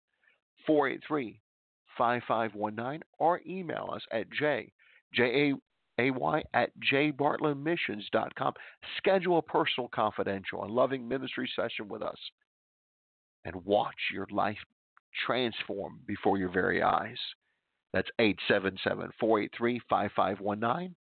483 0.66 1.40
5519 1.98 3.02
or 3.18 3.40
email 3.46 3.90
us 3.92 4.02
at 4.12 4.30
j, 4.30 4.72
J 5.12 5.52
A 5.98 6.02
A-Y, 6.02 6.42
at 6.54 6.70
jbartlettmissions.com. 6.92 8.54
Schedule 8.96 9.38
a 9.38 9.42
personal, 9.42 9.88
confidential, 9.88 10.64
and 10.64 10.72
loving 10.72 11.06
ministry 11.06 11.50
session 11.54 11.88
with 11.88 12.02
us 12.02 12.18
and 13.44 13.64
watch 13.64 13.96
your 14.12 14.26
life 14.30 14.58
transform 15.26 16.00
before 16.06 16.38
your 16.38 16.50
very 16.50 16.80
eyes. 16.82 17.18
That's 17.92 18.08
877 18.18 19.10
483 19.18 19.80
5519 19.88 20.94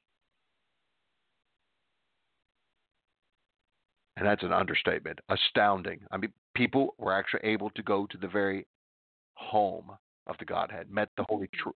And 4.22 4.30
that's 4.30 4.44
an 4.44 4.54
understatement. 4.54 5.18
Astounding. 5.30 6.02
I 6.12 6.18
mean, 6.18 6.32
people 6.54 6.94
were 7.00 7.12
actually 7.12 7.40
able 7.44 7.72
to 7.72 7.82
go 7.82 8.06
to 8.06 8.18
the 8.20 8.28
very 8.28 8.68
home 9.34 9.90
of 10.28 10.36
the 10.38 10.46
Godhead, 10.46 10.92
met 10.92 11.10
the 11.18 11.26
Holy 11.28 11.48
mm-hmm. 11.48 11.70
Tr- 11.70 11.76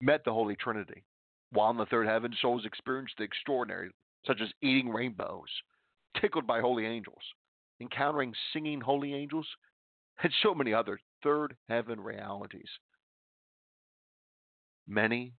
met 0.00 0.24
the 0.24 0.32
Holy 0.32 0.56
Trinity. 0.56 1.04
While 1.52 1.72
in 1.72 1.76
the 1.76 1.84
third 1.84 2.06
heaven, 2.06 2.34
souls 2.40 2.64
experienced 2.64 3.16
the 3.18 3.24
extraordinary, 3.24 3.90
such 4.26 4.40
as 4.40 4.48
eating 4.62 4.88
rainbows, 4.88 5.50
tickled 6.18 6.46
by 6.46 6.62
holy 6.62 6.86
angels, 6.86 7.20
encountering 7.78 8.32
singing 8.54 8.80
holy 8.80 9.12
angels, 9.12 9.46
and 10.22 10.32
so 10.42 10.54
many 10.54 10.72
other 10.72 10.98
third 11.22 11.56
heaven 11.68 12.00
realities. 12.00 12.70
Many 14.88 15.34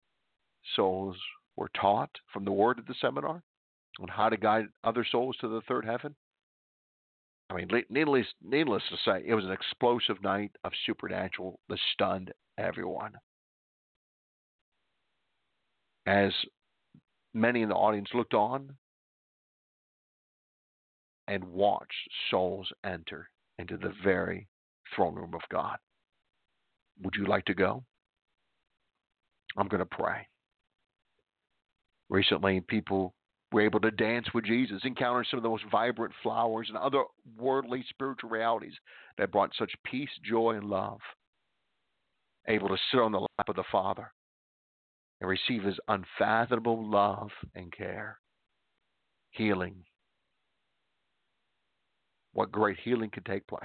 souls 0.76 1.18
were 1.56 1.72
taught 1.82 2.12
from 2.32 2.46
the 2.46 2.52
word 2.52 2.78
of 2.78 2.86
the 2.86 2.94
seminar 3.02 3.42
on 4.00 4.08
how 4.08 4.30
to 4.30 4.38
guide 4.38 4.68
other 4.84 5.04
souls 5.12 5.36
to 5.42 5.48
the 5.48 5.62
third 5.62 5.84
heaven. 5.84 6.16
I 7.50 7.54
mean, 7.54 7.70
needless, 7.90 8.28
needless 8.44 8.84
to 8.90 8.98
say, 9.06 9.24
it 9.26 9.34
was 9.34 9.46
an 9.46 9.52
explosive 9.52 10.22
night 10.22 10.52
of 10.64 10.74
supernatural 10.86 11.60
that 11.70 11.80
stunned 11.94 12.34
everyone. 12.58 13.14
As 16.06 16.34
many 17.34 17.62
in 17.62 17.70
the 17.70 17.76
audience 17.76 18.10
looked 18.14 18.34
on 18.34 18.76
and 21.28 21.44
watched 21.44 22.10
souls 22.30 22.68
enter 22.86 23.30
into 23.60 23.78
the 23.78 23.94
very 24.04 24.48
throne 24.96 25.16
room 25.16 25.34
of 25.34 25.42
God. 25.50 25.78
Would 27.04 27.16
you 27.16 27.26
like 27.26 27.46
to 27.46 27.54
go? 27.54 27.84
I'm 29.58 29.68
going 29.68 29.80
to 29.80 29.86
pray. 29.86 30.28
Recently, 32.10 32.62
people 32.62 33.14
were 33.52 33.62
able 33.62 33.80
to 33.80 33.92
dance 33.92 34.28
with 34.34 34.46
Jesus, 34.46 34.82
encounter 34.84 35.26
some 35.30 35.38
of 35.38 35.44
the 35.44 35.50
most 35.50 35.64
vibrant 35.72 36.14
flowers 36.22 36.68
and 36.70 36.78
other 36.78 37.04
worldly 37.38 37.86
spiritual 37.90 38.30
realities 38.30 38.74
that 39.18 39.32
brought 39.32 39.52
such 39.58 39.72
peace, 39.86 40.10
joy, 40.24 40.56
and 40.56 40.66
love. 40.66 41.00
Able 42.48 42.70
to 42.70 42.78
sit 42.92 43.00
on 43.00 43.12
the 43.12 43.20
lap 43.20 43.50
of 43.50 43.56
the 43.56 43.64
Father 43.72 44.12
and 45.22 45.30
receive 45.30 45.64
his 45.64 45.80
unfathomable 45.88 46.90
love 46.90 47.30
and 47.56 47.72
care. 47.72 48.20
Healing. 49.32 49.84
What 52.34 52.52
great 52.52 52.78
healing 52.84 53.10
can 53.10 53.24
take 53.24 53.48
place. 53.48 53.62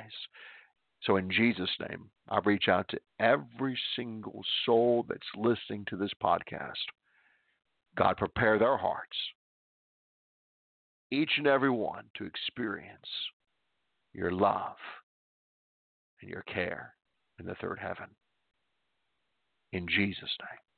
So, 1.02 1.16
in 1.16 1.30
Jesus' 1.30 1.70
name, 1.88 2.10
I 2.28 2.38
reach 2.44 2.68
out 2.68 2.88
to 2.90 3.00
every 3.18 3.76
single 3.96 4.42
soul 4.64 5.04
that's 5.08 5.20
listening 5.36 5.84
to 5.88 5.96
this 5.96 6.12
podcast. 6.22 6.72
God, 7.96 8.16
prepare 8.16 8.58
their 8.58 8.76
hearts 8.76 9.16
each 11.12 11.32
and 11.36 11.46
every 11.46 11.70
one 11.70 12.04
to 12.14 12.24
experience 12.24 13.06
your 14.14 14.32
love 14.32 14.76
and 16.22 16.30
your 16.30 16.42
care 16.42 16.94
in 17.38 17.44
the 17.44 17.54
third 17.56 17.78
heaven. 17.78 18.06
In 19.72 19.86
Jesus' 19.86 20.18
name. 20.40 20.71